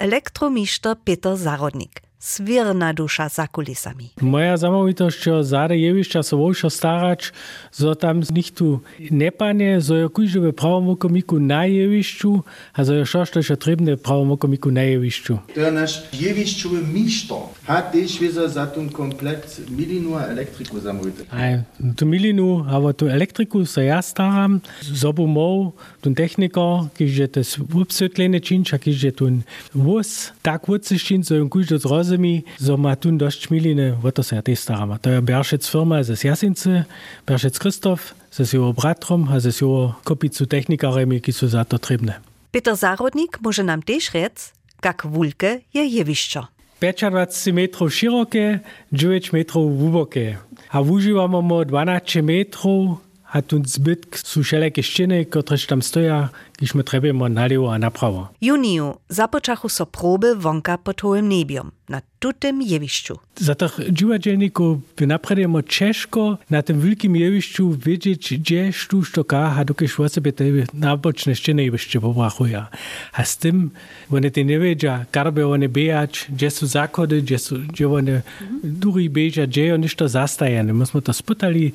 Peter 0.95 1.37
Zarodnik. 1.37 2.01
Swirna 2.21 2.93
dusza 2.93 3.29
za 3.29 3.47
kulisami. 3.47 4.09
Moja 4.21 4.57
zamovitość, 4.57 5.23
że 5.23 5.43
zade 5.43 5.77
jewišća 5.77 6.23
so 6.23 6.37
vošo 6.37 6.69
starać, 6.69 7.31
zo 7.71 7.95
tam 7.95 8.23
z 8.23 8.31
nich 8.31 8.51
tu 8.51 8.79
je 8.99 10.09
kujže 10.09 10.39
v 10.39 10.53
pravom 10.53 10.89
okomiku 10.89 11.39
na 11.39 11.65
jevišću, 11.65 12.43
a 12.73 12.83
zo 12.83 12.93
je 12.93 13.05
šošto 13.05 13.41
še 13.41 13.55
trebne 13.55 13.95
v 13.95 13.97
pravom 13.97 14.31
okomiku 14.31 14.71
na 14.71 14.81
jevišću. 14.81 15.37
To 15.55 15.61
je 15.61 15.71
naš 15.71 15.91
jevišćowy 16.13 16.85
mister. 16.93 17.37
Hat 17.65 17.91
też 17.91 18.19
wieder 18.21 18.47
za 18.49 18.65
ten 18.65 18.89
komplet 18.89 19.61
milinu 19.69 20.19
elektriku 20.19 20.79
zamovitość. 20.79 21.29
Aj, 21.33 21.63
tu 21.97 22.05
milinu, 22.05 22.65
aber 22.69 22.93
tu 22.93 23.07
elektriku 23.07 23.65
se 23.65 23.85
ja 23.85 24.01
staram, 24.01 24.61
zobu 24.81 25.27
mou, 25.27 25.73
tu 26.01 26.09
techniker, 26.17 26.89
kiž 26.97 27.11
je 27.17 27.27
to 27.27 27.41
vopsvetlene 27.69 28.39
činč, 28.41 28.73
a 28.73 28.77
kiž 28.81 28.97
je 29.03 29.11
tu 29.13 29.25
vos, 29.73 30.33
tak 30.41 30.65
vociščin, 30.65 31.23
zo 31.23 31.37
je 31.37 31.45
kujže 31.45 31.77
zroz 31.77 32.17
mi, 32.17 32.43
so 32.57 32.77
ma 32.77 32.95
tu 32.97 33.13
dość 33.13 33.49
miliny, 33.53 33.93
o 34.03 34.11
to 34.11 34.23
se 34.23 34.35
ja 34.35 34.55
staramy. 34.55 34.97
To 34.99 35.09
je 35.09 35.21
Beršec 35.21 35.61
firma 35.61 36.03
ze 36.03 36.17
Jasince, 36.17 36.85
Beršec 37.25 37.59
Christoph, 37.59 38.17
ze 38.31 38.43
jego 38.43 38.73
bratrom, 38.73 39.29
a 39.29 39.39
ze 39.39 39.53
jego 39.53 39.93
kopicu 40.03 40.45
technikaremi, 40.45 41.21
ki 41.21 41.31
su 41.31 41.47
za 41.47 41.63
to 41.65 41.77
trebne. 41.77 42.19
Peter 42.51 42.75
Zarodnik 42.75 43.39
może 43.41 43.63
nam 43.63 43.81
też 43.83 44.13
rec, 44.13 44.53
jak 44.83 45.05
wulke 45.05 45.61
je 45.73 45.85
jewišćo. 45.85 46.47
25 46.81 47.53
metrów 47.53 47.93
szerokie, 47.93 48.59
9 48.91 49.33
metrów 49.33 49.77
głębokie. 49.77 50.37
A 50.69 50.81
używamy 50.81 51.65
12 51.65 52.23
metrów, 52.23 52.97
a 53.31 53.39
tu 53.39 53.63
zbyt 53.63 54.11
sú 54.19 54.43
všelijaké 54.43 54.83
štiny, 54.83 55.31
ktoré 55.31 55.55
tam 55.63 55.79
stoja, 55.79 56.35
když 56.59 56.75
my 56.75 56.83
trebujeme 56.83 57.31
nalivo 57.31 57.71
a 57.71 57.79
napravo. 57.79 58.27
Juniu 58.43 58.99
započachu 59.07 59.71
so 59.71 59.87
proby 59.87 60.35
vonka 60.35 60.75
pod 60.77 60.99
hołym 61.01 61.31
nebiom, 61.31 61.71
na 61.91 62.01
tutym 62.19 62.61
jewišću. 62.61 63.19
Za 63.35 63.55
tych 63.55 63.79
dziwadzielników 63.91 64.77
napredujemy 65.07 65.63
ciężko 65.63 66.37
na 66.49 66.61
tym 66.61 66.81
wielkim 66.81 67.15
jewišću 67.15 67.71
wiedzieć, 67.71 68.33
gdzie 68.39 68.73
sztu 68.73 69.03
sztoka, 69.03 69.55
a 69.57 69.65
dokiż 69.65 69.97
sobie 70.07 70.33
te 70.33 70.43
naboczne 70.73 71.35
ściany 71.35 71.63
jeszcze 71.63 72.01
pobrachuje. 72.01 72.65
A 73.13 73.25
z 73.25 73.37
tym, 73.37 73.71
one 74.11 74.31
te 74.31 74.43
nie 74.43 74.59
wiedzia, 74.59 75.05
garby 75.11 75.47
one 75.47 75.69
bejać, 75.69 76.25
gdzie 76.29 76.51
są 76.51 76.67
zakłady, 76.67 77.21
gdzie, 77.21 77.39
są, 77.39 77.55
gdzie 77.67 77.89
one 77.89 78.21
dury 78.63 79.09
bejać, 79.09 79.49
gdzie 79.49 79.75
one 79.75 79.89
to 79.89 80.09
zastajane. 80.09 80.73
Myśmy 80.73 81.01
to 81.01 81.13
spytali, 81.13 81.71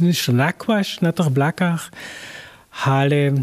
ništo 0.00 0.32
nakłaść 0.32 1.00
na 1.00 1.12
tych 1.12 1.28
blakach, 1.28 1.90
hale. 2.84 3.20
E, 3.26 3.34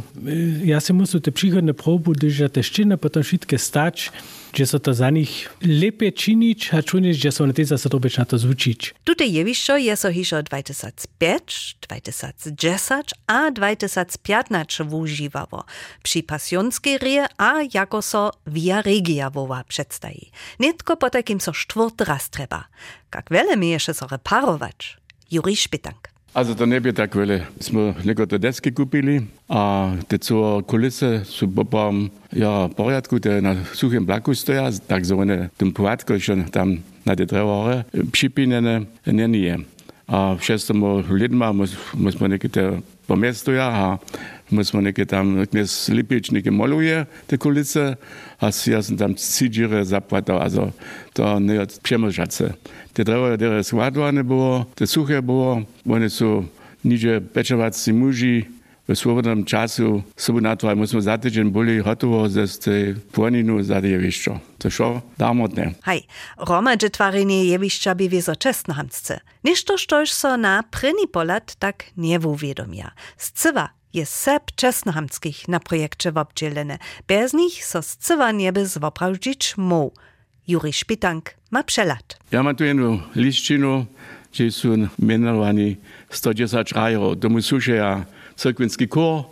ja 0.65 0.80
sam 0.82 0.97
musel 1.02 1.21
te 1.21 1.32
prihodne 1.32 1.73
probu 1.78 2.15
držati 2.17 2.60
teščine, 2.60 2.97
potem 2.97 3.23
šitke 3.23 3.60
stač, 3.62 4.10
že 4.58 4.65
so 4.65 4.80
to 4.82 4.93
za 4.97 5.10
njih 5.13 5.30
lepe 5.62 6.10
činič, 6.12 6.71
a 6.73 6.82
čuniš, 6.82 7.19
že 7.21 7.32
so 7.32 7.45
na 7.45 7.54
te 7.54 7.65
za 7.65 7.78
se 7.78 7.89
dobeč 7.89 8.17
na 8.17 8.26
to 8.26 8.39
zvučič. 8.41 8.93
Tute 9.06 9.28
je 9.28 9.43
višo, 9.45 9.78
je 9.78 9.95
so 9.95 10.10
hišo 10.10 10.41
2005, 10.47 11.78
2010, 11.86 13.13
a 13.28 13.39
2015 13.54 14.84
vúživavo. 14.89 15.63
Pri 16.02 16.26
pasionskej 16.26 16.97
rie 16.97 17.23
a 17.38 17.62
jako 17.62 18.02
so 18.02 18.32
via 18.50 18.82
regia 18.82 19.30
vova 19.30 19.62
predstají. 19.67 20.34
Netko 20.60 20.97
po 20.97 21.13
takým 21.13 21.38
so 21.38 21.54
štvrt 21.54 22.10
raz 22.10 22.34
treba. 22.34 22.65
Kak 23.13 23.30
veľa 23.30 23.56
mi 23.56 23.76
je 23.78 23.89
še 23.89 23.93
so 23.93 24.10
reparovať? 24.10 24.97
Juri 25.30 25.54
Špitank. 25.54 26.16
Also 26.38 26.54
to 26.56 26.65
ne 26.65 26.80
bi 26.80 26.93
tako 26.93 27.19
veli. 27.19 27.41
Smo 27.60 27.93
nekote 28.06 28.38
deske 28.38 28.69
kupili, 28.71 29.21
a 29.50 29.93
te 30.08 30.17
co 30.17 30.62
kulise 30.69 31.23
so 31.26 31.47
pa 31.71 31.89
ja, 32.32 32.69
porядku, 32.78 33.17
te 33.19 33.41
na 33.41 33.56
suhem 33.73 34.06
blaku 34.06 34.36
stoja, 34.36 34.69
tako 34.88 35.06
zvone 35.06 35.50
tem 35.58 35.71
povadko, 35.73 36.19
še 36.19 36.36
tam 36.54 36.76
na 37.06 37.15
te 37.15 37.26
drevore, 37.26 37.84
připinjene, 38.13 38.86
ne 39.06 39.28
nije. 39.28 39.58
A 40.06 40.36
v 40.38 40.45
šestem 40.45 40.84
letu 41.10 41.34
smo, 41.34 42.12
smo 42.12 42.28
nekaj 42.28 42.82
po 43.08 43.15
mestu, 43.15 43.58
ja, 43.58 43.71
a 43.73 43.97
musimo 44.49 44.81
neke 44.81 45.05
tam 45.05 45.45
knes 45.45 45.89
lipič 45.89 46.31
neke 46.31 46.51
moluje 46.51 47.05
te 47.27 47.38
kulice, 47.38 47.95
a 48.39 48.51
ja 48.65 48.81
sam 48.81 48.97
tam 48.97 49.15
cidžire 49.15 49.86
zaplatao, 49.86 50.39
also 50.39 50.71
to 51.13 51.39
ne 51.39 51.60
od 51.60 51.79
přemožace. 51.79 52.53
Te 52.93 53.03
drevo, 53.03 53.36
które 53.36 53.63
składwane 53.63 54.23
było, 54.23 54.65
te 54.75 54.88
suche 54.88 55.21
było, 55.21 55.63
one 55.89 56.10
są 56.10 56.45
niže 56.83 57.19
pečovací 57.19 57.93
muži, 57.93 58.45
v 58.88 58.95
svobodnom 58.95 59.43
času 59.43 59.99
sobu 60.15 60.39
na 60.39 60.55
to, 60.55 60.71
a 60.71 60.75
musíme 60.75 61.03
za 61.03 61.19
týždeň 61.19 61.51
boli 61.51 61.83
hotovo 61.83 62.23
ze 62.31 62.47
tej 62.47 62.95
pôninu 63.12 63.60
za 63.60 63.83
jevišťo. 63.83 64.63
To 64.63 64.67
šo 64.71 65.03
dámodné. 65.19 65.75
Hej, 65.83 66.07
romadže 66.39 66.95
tvarenie 66.95 67.51
jevišťa 67.51 67.91
by 67.99 68.05
wieso 68.07 68.33
čestnohamsce. 68.39 69.19
Ništo 69.43 69.75
štož 69.75 70.07
so 70.07 70.39
na 70.39 70.63
první 70.63 71.12
polat 71.12 71.60
tak 71.60 71.91
nevúviedomia. 71.99 72.95
Scywa 73.19 73.76
je 73.97 74.05
sep 74.05 74.53
čestnohamských 74.53 75.49
na 75.49 75.57
projekcie 75.57 76.13
wobdzielene. 76.13 76.77
Bez 77.10 77.33
nich 77.33 77.65
so 77.65 77.81
scywa 77.81 78.29
nieby 78.31 78.65
zwoprawdzić 78.69 79.57
mu. 79.57 79.91
Juri 80.47 80.73
Szpitank 80.73 81.33
ma 81.51 81.63
przelat. 81.63 82.17
Ja 82.31 82.43
mam 82.43 82.55
tu 82.55 82.63
jedną 82.63 82.99
liszczinu, 83.15 83.86
gdzie 84.31 84.51
są 84.51 84.88
mianowani 84.99 85.77
110 86.10 86.71
rajerov. 86.71 87.15
Tomu 87.15 87.41
slušaja 87.41 88.05
crkvenski 88.36 88.88
kor, 88.88 89.23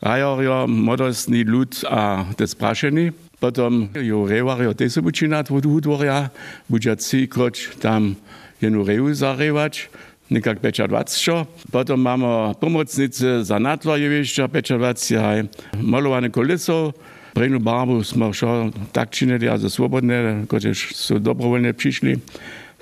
rajarjo, 0.00 0.66
modostni 0.66 1.44
lud 1.44 1.84
a 1.90 2.24
te 2.36 2.46
sprašeni. 2.46 3.12
Potom 3.40 3.88
jo 3.94 4.26
revarjo 4.28 4.74
te 4.74 4.90
se 4.90 5.00
bučinat 5.00 5.50
od 5.50 5.64
hudvorja, 5.64 6.28
budža 6.68 6.96
cikroč 6.96 7.68
tam 7.82 8.14
jednu 8.60 8.84
reju 8.84 9.14
zarevač, 9.14 9.88
nekak 10.32 10.64
peča 10.64 10.88
20. 10.88 11.44
Potom 11.72 12.00
mamy 12.00 12.56
pomocnice 12.60 13.44
za 13.44 13.58
natvarjevišća, 13.58 14.48
peča 14.48 14.78
20, 14.78 15.46
malowane 15.80 16.30
koliso, 16.30 16.92
Brejnu 17.34 17.58
barbu 17.58 18.04
smo 18.04 18.32
šo 18.32 18.70
tak 18.92 19.10
činili, 19.10 19.48
a 19.48 19.56
za 19.58 19.70
svobodne, 19.72 20.44
kočež 20.48 20.92
su 20.92 21.18
dobrovoljne 21.18 21.72
přišli, 21.72 22.18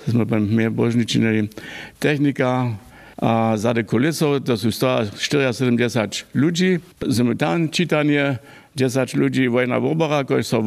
smo 0.07 0.25
pa 0.25 0.39
mehr 0.39 0.69
božni 0.69 1.05
činili. 1.05 1.47
Technika, 1.99 2.75
A 3.21 3.53
za 3.53 3.69
te 3.73 3.85
kulisou 3.85 4.41
to 4.41 4.57
sú 4.57 4.73
170 4.73 5.13
ľudí. 6.33 6.81
Simultán 7.05 7.69
čítanie 7.69 8.41
10 8.73 9.13
ľudí 9.13 9.45
vojna 9.45 9.77
v 9.77 9.93
obora, 9.93 10.25
koji 10.25 10.41
so 10.41 10.57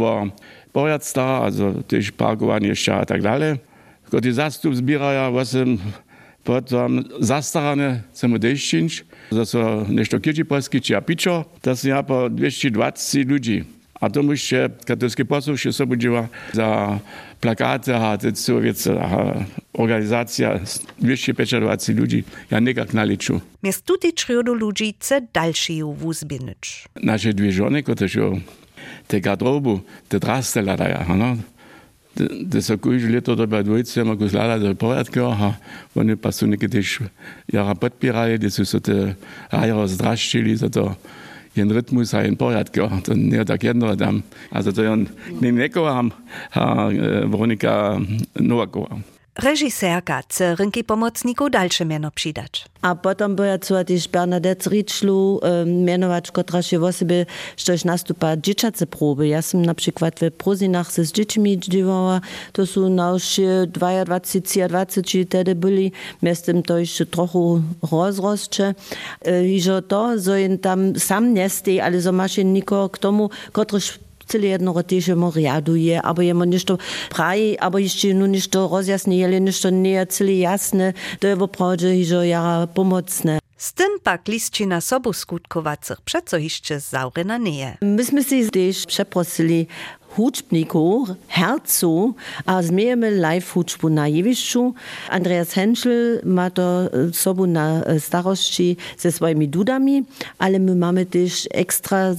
poriad 0.71 1.03
stará, 1.03 1.51
also 1.51 1.83
tiež 1.83 2.15
parkovanie 2.15 2.71
ešte 2.71 2.95
a 2.95 3.03
tak 3.03 3.27
ďalej. 3.27 3.59
Kto 4.07 4.23
zastup 4.31 4.79
zbieraja 4.79 5.35
8 5.35 6.04
potom 6.45 7.03
zastarané 7.21 8.05
chcemy 8.13 8.39
dešćinč, 8.39 9.03
za 9.33 9.45
so 9.49 9.89
nešto 9.89 10.21
kieči 10.21 10.45
polski 10.45 10.81
či 10.81 10.93
a 10.95 11.01
pičo, 11.01 11.49
to 11.65 11.73
sú 11.73 11.89
ja 11.89 12.05
po 12.05 12.29
220 12.29 13.25
ľudí. 13.25 13.65
A 14.01 14.11
to 14.11 14.21
jeszcze 14.21 14.71
katolski 14.87 15.25
posłuch 15.25 15.61
się 15.61 15.73
sobie 15.73 15.99
działa 15.99 16.29
za 16.53 17.01
plakaty, 17.41 17.95
a 17.97 18.19
to 18.19 18.33
co 18.33 18.61
wiec, 18.61 18.89
organizacja 19.73 20.61
225 20.99 21.89
ludzi, 21.89 22.25
ja 22.51 22.61
nikak 22.61 22.95
naliczu. 22.95 23.41
Mies 23.63 23.83
tuti 23.83 24.13
triodu 24.13 24.55
ludzi 24.55 24.95
chce 25.01 25.21
další 25.33 25.83
wuzbinič. 25.83 26.85
Nasze 27.03 27.33
dwie 27.33 27.53
żony, 27.53 27.83
które 27.83 28.09
się 28.09 28.41
te 29.09 29.21
garderobu, 29.21 29.81
te 30.09 30.21
draste 30.21 30.63
ladaja, 30.63 31.07
no. 31.17 31.37
dessa 32.47 32.77
coisa 32.79 33.07
ali 33.07 33.21
toda 33.21 33.47
para 33.47 33.63
doite, 33.63 34.01
uma 34.01 34.17
coisa 34.17 34.39
lá 34.39 34.59
de 34.59 34.75
porta, 34.75 35.27
ha, 35.27 35.59
quando 35.93 36.11
eu 36.11 36.17
passo 36.17 36.47
no 36.47 36.57
que 36.57 36.69
deixa, 36.69 37.11
e 37.53 37.57
das 37.57 37.69
ist 37.69 37.93
piraia, 37.99 38.39
desse 38.39 38.65
sote, 38.65 39.17
aí 39.51 39.73
os 39.73 39.97
drastilhos, 39.97 40.63
até, 40.63 40.97
ihren 41.55 41.71
Rhythmus 41.71 42.15
ein 42.15 42.37
Bauert 42.37 42.73
gehabt 42.73 43.09
und 43.09 43.29
nicht 43.29 43.49
erkennen 43.49 43.83
also 43.83 44.05
haben. 44.05 44.25
Also, 44.51 44.73
den 44.73 45.09
Neko 45.41 45.87
haben, 45.87 46.13
äh, 46.53 47.31
Veronika 47.31 47.97
äh, 47.97 48.43
Novak 48.43 48.73
gehabt. 48.73 49.14
Chce 49.37 50.57
rynki 50.57 50.85
pomocníkov 50.85 51.51
dalsze 51.51 51.85
miano 51.85 52.11
přidać. 52.11 52.65
A 52.83 52.95
potom 52.95 53.37
by 53.37 53.47
ja 53.47 53.59
też 53.59 54.09
Bernadette 54.09 54.71
Ritschlu 54.71 55.41
um, 55.43 55.85
mianować, 55.85 56.31
która 56.31 56.63
się 56.63 56.79
w 56.79 56.93
sobie 56.93 57.27
coś 57.57 57.85
nastupa 57.85 58.37
dzieciace 58.37 58.87
próby. 58.87 59.29
Ja 59.29 59.43
sam 59.43 59.63
na 59.63 59.75
przykład 59.75 60.21
w 60.21 60.31
Prozinach 60.31 60.93
ze 60.93 61.05
z 61.05 61.13
dziećmi 61.13 61.59
dziewała, 61.59 62.21
to 62.53 62.67
są 62.67 62.89
na 62.89 63.11
już 63.11 63.41
22, 63.69 64.05
23 64.75 65.25
wtedy 65.25 65.55
byli, 65.55 65.93
miastem 66.23 66.63
to 66.63 66.79
jeszcze 66.79 67.07
trochę 67.07 67.63
rozrostcze. 67.93 68.75
I 69.47 69.61
że 69.61 69.83
to, 69.83 70.19
że 70.19 70.37
tam 70.63 70.99
sam 70.99 71.35
nie 71.35 71.49
stej, 71.49 71.81
ale 71.81 72.01
że 72.01 72.13
masz 72.13 72.37
nikogo 72.37 72.89
k 72.89 72.99
tomu, 72.99 73.31
celé 74.27 74.57
jednoho 74.57 74.83
týžemo 74.83 75.31
riaduje, 75.31 76.01
abo 76.01 76.23
jemo 76.23 76.45
nešto 76.45 76.79
praji, 77.11 77.57
abo 77.61 77.79
ešte 77.79 78.15
nu 78.15 78.27
nešto 78.27 78.69
rozjasne, 78.69 79.17
jeli 79.17 79.41
nešto 79.41 79.71
nie 79.71 79.97
je 80.01 80.05
celé 80.11 80.45
jasné, 80.45 80.95
to 81.21 81.29
je 81.29 81.35
woprawdzie 81.37 81.93
že 82.05 82.29
ja 82.29 82.67
pomocne. 82.73 83.45
Z 83.57 83.73
tym 83.73 83.93
pak 84.03 84.29
listina 84.29 84.81
sobu 84.81 85.13
skutkowacych 85.13 86.01
przeco 86.01 86.37
jeszcze 86.37 86.81
zaurena 86.81 87.39
nie. 87.39 87.79
Myśmy 87.83 88.25
się 88.25 88.51
też 88.51 88.87
przeprosili 88.87 89.67
hudžbníků, 90.17 91.07
herců 91.29 92.17
a 92.47 92.63
změjeme 92.63 93.09
live 93.09 93.47
hudžbu 93.55 93.89
na 93.89 94.07
jevišću. 94.07 94.75
Andreas 95.11 95.53
Henschel 95.53 96.19
má 96.25 96.51
to 96.51 96.91
sobu 97.13 97.47
na 97.47 97.83
starosti 97.99 98.77
ze 98.99 99.13
svojimi 99.13 99.47
dudami, 99.47 100.05
ale 100.39 100.59
my 100.59 100.75
mamy 100.75 101.07
też 101.07 101.49
ekstra 101.55 102.15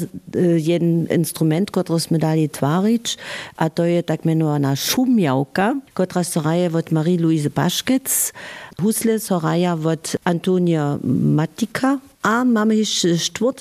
jeden 0.57 1.07
instrument, 1.11 1.71
który 1.71 1.99
sme 1.99 2.17
dali 2.17 2.47
tvarič, 2.47 3.17
a 3.57 3.69
to 3.69 3.83
je 3.83 4.03
tak 4.03 4.25
menowana 4.25 4.75
šumjavka, 4.75 5.75
która 5.93 6.23
soraje 6.23 6.69
od 6.73 6.91
Marie-Louise 6.91 7.49
Baškec, 7.49 8.31
husle 8.81 9.19
soraja 9.19 9.73
od 9.73 10.15
Antonia 10.25 10.99
Matika, 11.03 11.99
a 12.25 12.43
mamy 12.45 12.75
jeszcze 12.75 13.07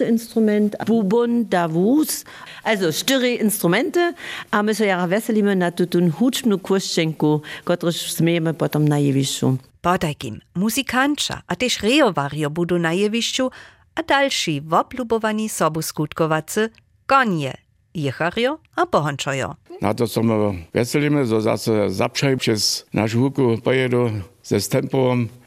instrument, 0.08 0.76
bubon 0.86 1.44
davus, 1.44 2.24
also 2.64 2.92
štyri 2.92 3.34
instrumente, 3.34 4.14
a 4.50 4.62
my 4.62 4.74
so 4.74 4.84
jara 4.84 5.06
veselíme 5.06 5.52
na 5.52 5.68
tutun 5.68 6.08
hudžbnú 6.08 6.56
kurščenku, 6.64 7.44
ktorúž 7.68 8.16
smejeme 8.16 8.56
potom 8.56 8.88
na 8.88 8.96
jevišću. 8.96 9.60
Podajkim, 9.84 10.40
muzikanča, 10.56 11.44
a 11.44 11.52
tež 11.60 11.84
rejovario 11.84 12.48
budu 12.48 12.80
na 12.80 12.96
jevišću, 12.96 13.50
a 13.94 14.00
další 14.02 14.64
woblubowani 14.64 15.48
sobu 15.48 15.82
skutkowacy, 15.82 16.72
konie, 17.06 17.52
jechario 17.94 18.58
a 18.76 18.88
bohončojo. 18.88 19.60
Na 19.82 19.92
to 19.92 20.08
som 20.08 20.24
veselíme, 20.72 21.28
zo 21.28 21.44
zase 21.44 21.92
zapšaj 21.92 22.34
przez 22.40 22.88
našu 22.96 23.28
huku 23.28 23.60
pojedu 23.60 24.24
ze. 24.40 24.56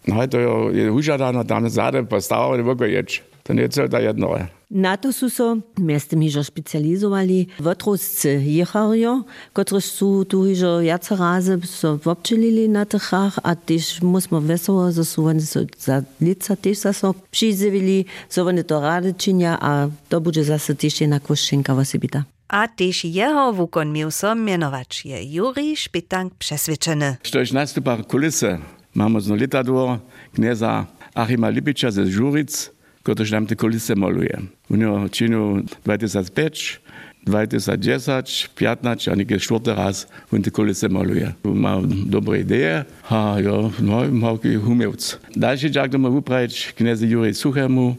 No, 0.08 0.16
Najto 0.16 0.40
je 0.72 0.92
užara 0.92 1.32
na 1.32 1.44
tam 1.44 1.70
zade, 1.70 2.04
pa 2.10 2.22
stava 2.22 2.58
ne 2.58 2.64
bo 2.64 2.86
ječ. 2.86 3.22
To 3.48 3.54
nie 3.54 3.70
cel 3.70 3.88
ta 3.88 4.00
jedno. 4.00 4.36
Ja. 4.36 4.48
Na 4.70 4.98
to 4.98 5.14
so 5.14 5.30
se 5.30 5.44
mesta 5.80 6.16
mižo 6.16 6.44
specializovali, 6.44 7.48
votrovci 7.60 8.28
jeharijo, 8.28 9.24
kateri 9.54 9.82
so 9.82 10.24
tu 10.24 10.44
že 10.54 10.84
jace 10.84 11.16
raze 11.16 11.56
so 11.64 12.00
občelili 12.06 12.68
na 12.68 12.86
tehah, 12.86 13.40
a 13.44 13.56
tež 13.56 14.02
mu 14.02 14.20
smo 14.20 14.40
veselo, 14.40 14.92
da 14.92 15.04
so 15.04 15.24
oni 15.24 15.42
so 15.42 15.64
za 15.78 16.04
lica 16.20 16.56
tež 16.56 16.78
za 16.78 16.94
so 16.94 17.14
prizivili, 17.32 18.06
so 18.30 18.44
oni 18.44 18.64
to 18.64 18.82
rade 18.82 19.14
činja, 19.18 19.58
a 19.62 19.90
to 20.10 20.20
bo 20.20 20.32
že 20.32 20.44
zase 20.44 20.76
tež 20.76 21.02
ena 21.02 21.20
koščenka 21.20 21.74
vasebita. 21.74 22.28
A 22.50 22.68
też 22.68 23.06
jeho 23.06 23.54
wukon 23.54 23.92
mił 23.92 24.12
som 24.12 24.40
mianować 24.40 25.06
je 25.06 25.24
Juri 25.24 25.76
Szpitank 25.76 26.34
przeswieczony. 26.40 27.16
Stoisz 27.24 27.52
nastupa 27.52 27.98
kulisy. 28.04 28.58
Máme 28.98 29.22
zno 29.22 29.38
litador 29.38 30.02
knieza 30.34 30.90
Achima 31.14 31.54
Lipicza 31.54 31.94
ze 31.94 32.10
Žuric, 32.10 32.74
ktorý 33.06 33.30
nám 33.30 33.46
tie 33.46 33.56
kulise 33.56 33.94
maluje. 33.94 34.34
U 34.68 34.76
neho 34.76 35.06
činu 35.08 35.64
2005, 35.86 36.82
2010, 37.24 38.52
15 38.56 39.12
a 39.12 39.14
niekde 39.14 39.38
štvrtý 39.38 39.72
raz 39.78 40.10
on 40.34 40.42
tie 40.42 40.52
kulise 40.52 40.90
maluje. 40.90 41.30
Má 41.46 41.80
dobré 41.86 42.42
ideje 42.42 42.84
a 43.08 43.38
jo, 43.38 43.70
no, 43.80 44.04
má 44.12 44.36
taký 44.36 44.58
umievc. 44.58 45.22
Ďalší 45.38 45.68
ďak 45.72 45.94
to 45.94 45.98
má 46.02 46.10
upraviť 46.10 46.76
knieze 46.76 47.06
Juri 47.06 47.38
Suchemu, 47.38 47.96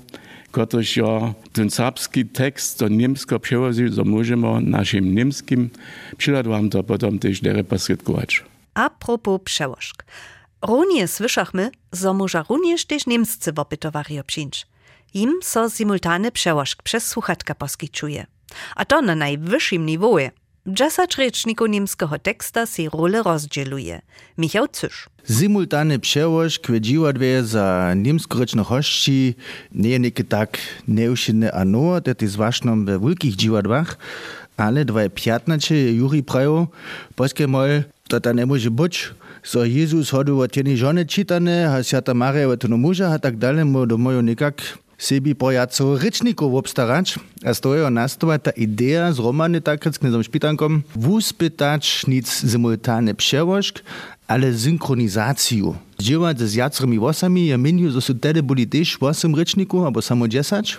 ktorýž 0.52 0.90
jo 0.98 1.12
ten 1.52 1.68
srbský 1.68 2.24
text 2.32 2.80
do 2.80 2.88
niemsko 2.88 3.36
převozil, 3.36 3.92
so 3.92 4.04
môžeme 4.04 4.60
našim 4.64 5.04
niemským 5.04 5.68
przyladom 6.16 6.72
to 6.72 6.80
potom 6.82 7.20
tiež 7.20 7.44
dere 7.44 7.62
poskytkować. 7.64 8.44
A 8.76 8.88
Runie 10.62 11.08
słyszachmy, 11.08 11.70
że 11.92 12.14
może 12.14 12.42
również 12.48 12.84
też 12.84 13.06
niemscy 13.06 13.52
wopytowari 13.52 14.18
obczyńcz. 14.18 14.66
Im 15.14 15.38
so 15.42 15.70
simultane 15.70 16.32
przełożk 16.32 16.82
przez 16.82 17.06
słuchaczka 17.06 17.54
poskyčuje. 17.54 18.26
A 18.76 18.84
to 18.84 19.02
na 19.02 19.14
najwyższym 19.14 19.86
niwoje. 19.86 20.30
Dziesięć 20.66 21.16
rečników 21.18 21.68
niemskiego 21.68 22.18
teksta 22.18 22.66
si 22.66 22.88
role 22.88 23.22
rozdzieluje. 23.22 24.02
Michał 24.38 24.68
Cysz. 24.68 25.08
Simultane 25.30 25.98
przełożk 25.98 26.66
w 26.68 26.80
dziwadwie 26.80 27.44
za 27.44 27.94
niemskoryczne 27.96 28.64
hości 28.64 29.34
nie 29.72 29.98
niekie 29.98 30.24
tak 30.24 30.58
neušinne 30.88 31.52
ano, 31.52 32.00
to 32.00 32.10
jest 32.20 32.32
zwłaszcza 32.32 32.76
w 32.76 33.06
wielkich 33.06 33.36
dziwadwach, 33.36 33.98
ale 34.56 34.84
2015 34.84 35.92
Juri 35.92 36.22
prajo, 36.22 36.66
polskie 37.16 37.46
mol, 37.46 37.82
to 38.08 38.20
ta 38.20 38.32
nie 38.32 38.46
może 38.46 38.70
być, 38.70 39.10
so 39.48 39.64
Jezus 39.64 40.10
chodził 40.10 40.40
od 40.40 40.56
jednej 40.56 40.76
żony 40.76 41.06
czytane, 41.06 41.72
a 41.72 41.82
Święta 41.82 42.14
Maria 42.14 42.48
od 42.48 42.64
męża, 42.64 43.08
a 43.14 43.18
tak 43.18 43.36
dalej, 43.36 43.64
mo 43.64 43.86
do 43.86 43.98
mojo 43.98 44.20
nikak 44.22 44.78
sebi 44.98 45.30
pojacov 45.30 46.02
rečnikov 46.02 46.58
obstarač, 46.58 47.14
a 47.46 47.54
stojo 47.54 47.86
nastova 47.86 48.34
ta 48.42 48.50
ideja 48.58 49.14
zromane 49.14 49.62
takrat 49.62 49.94
s 49.94 50.02
knezom 50.02 50.26
Špitankom 50.26 50.82
v 50.90 51.06
uspetač 51.14 52.02
nic 52.10 52.26
simultane 52.26 53.14
pševošk, 53.14 53.78
ale 54.28 54.50
synchronizaciju. 54.52 55.72
Živati 55.98 56.46
z 56.46 56.56
jatrimi 56.56 56.98
vosami 56.98 57.48
je 57.48 57.56
menil, 57.56 57.94
da 57.94 58.02
so 58.02 58.12
tede 58.12 58.42
bili 58.42 58.66
tež 58.66 58.98
osem 59.00 59.32
rečnikov, 59.32 59.86
ali 59.86 60.02
samo 60.02 60.26
deset, 60.26 60.76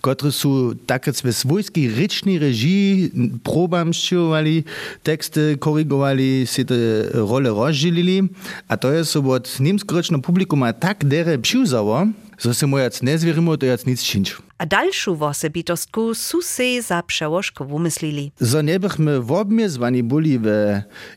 kateri 0.00 0.32
so 0.32 0.72
takrat 0.86 1.18
v 1.18 1.34
svojski 1.34 1.90
rečni 1.92 2.38
režiji 2.38 3.10
probam 3.42 3.92
ščivali, 3.92 4.64
tekste 5.02 5.58
korigovali, 5.58 6.46
se 6.46 6.64
te 6.64 7.10
role 7.12 7.50
razžilili, 7.50 8.30
a 8.70 8.78
to 8.78 8.94
je 8.94 9.04
so 9.04 9.20
od 9.20 9.50
nemskoročno 9.58 10.22
publikuma 10.22 10.72
tak 10.72 11.04
dere 11.04 11.36
pšivzalo, 11.36 12.06
że 12.38 12.54
się 12.54 12.66
mojac 12.66 13.02
nie 13.02 13.18
zwierzymy, 13.18 13.58
to 13.58 13.66
jac 13.66 13.86
nic 13.86 14.02
czynić. 14.02 14.36
A 14.58 14.66
dalszą 14.66 15.14
wosebitostku 15.14 16.14
su 16.14 16.42
se 16.42 16.82
za 16.82 17.02
przełożkę 17.02 17.64
wymyslili. 17.64 18.32
Za 18.40 18.62
nie 18.62 18.80
bychmy 18.80 19.16
obmiezwani 19.28 20.02
byli 20.02 20.38
w 20.38 20.46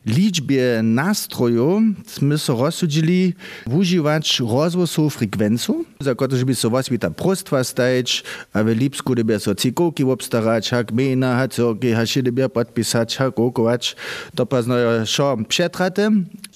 liczbie 0.06 0.80
nastrojów, 0.82 1.82
my 2.20 2.38
so 2.38 2.56
rozsudzili 2.56 3.34
używać 3.70 4.40
rozwoju 4.40 5.10
frekwencu, 5.10 5.84
za 6.00 6.14
którą 6.14 6.44
by 6.44 6.54
so 6.54 6.70
was 6.70 6.90
ta 7.00 7.10
prostwa 7.10 7.64
stajeć, 7.64 8.24
a 8.52 8.62
w 8.62 8.66
Lipsku 8.68 9.14
by 9.24 9.40
so 9.40 9.54
cikołki 9.54 10.04
obstarać, 10.04 10.70
hak 10.70 10.92
mena, 10.92 11.36
hak 11.36 11.54
zoki, 11.54 11.92
hak 11.92 12.08
się 12.08 12.22
podpisać, 12.52 13.16
hak 13.16 13.38
okować, 13.38 13.96
to 14.34 14.46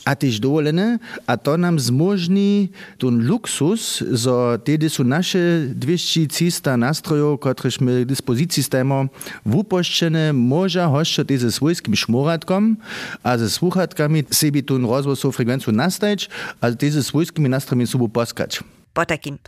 ateş 0.06 0.38
dovoljene, 0.38 0.98
a 1.26 1.36
to 1.36 1.56
nam 1.58 1.78
zmožni 1.78 2.70
ten 3.02 3.18
luksus, 3.26 4.02
zo 4.02 4.58
tede 4.64 4.88
su 4.88 5.04
naše 5.04 5.66
dvešči 5.74 6.28
cista 6.28 6.76
nastrojo, 6.76 7.36
kotrež 7.36 7.80
mi 7.80 8.04
dispoziciji 8.06 8.64
stajemo, 8.64 9.06
vupoščene, 9.44 10.30
moža 10.32 10.86
hoščati 10.92 11.38
ze 11.42 11.50
svojskim 11.50 11.98
šmoratkom, 11.98 12.76
a 13.22 13.38
ze 13.38 13.50
sluhatkami 13.50 14.24
sebi 14.30 14.62
ten 14.62 14.86
rozvoj 14.86 15.18
so 15.18 15.32
frekvencu 15.34 15.74
nastaječ, 15.74 16.28
a 16.60 16.70
teze 16.70 17.02
svojskimi 17.02 17.50
nastrojmi 17.50 17.86
subu 17.86 18.08
poskač. 18.08 18.62
Po 18.94 19.04
takim. 19.04 19.42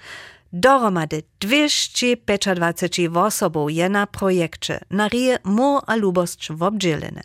Dohromady 0.53 1.23
225 1.41 2.99
osobów 3.15 3.71
je 3.71 3.89
na 3.89 4.07
projekcie 4.07 4.81
na 4.91 5.09
rije 5.09 5.39
Mur 5.45 5.83
a 5.87 5.97
Lubost 5.97 6.41
w 6.51 6.63
obdzielene. 6.63 7.23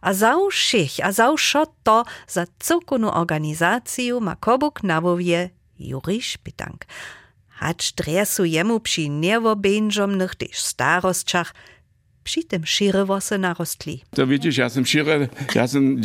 A 0.00 0.14
za 0.14 0.36
všich 0.50 1.00
a 1.02 1.12
za 1.12 1.34
to 1.82 2.04
za 2.28 2.46
cyrkunu 2.58 3.10
organizaciju 3.10 4.20
ma 4.20 4.36
kobuk 4.36 4.82
nawowie 4.82 5.50
Juri 5.78 6.22
Szpitank. 6.22 6.86
Hacz 7.48 7.92
dresu 7.92 8.44
jemu 8.44 8.80
przy 8.80 9.08
niewobędżomnych 9.08 10.34
też 10.34 10.58
starostczach 10.58 11.54
przy 12.24 12.44
tym 12.44 12.66
šire 12.66 13.04
wose 13.04 13.38
narostli. 13.38 14.00
To 14.14 14.26
widzisz, 14.26 14.58
ja 14.58 14.68
sam 14.68 14.84
šire, 14.84 15.28
ja 15.54 15.68
sam 15.68 15.96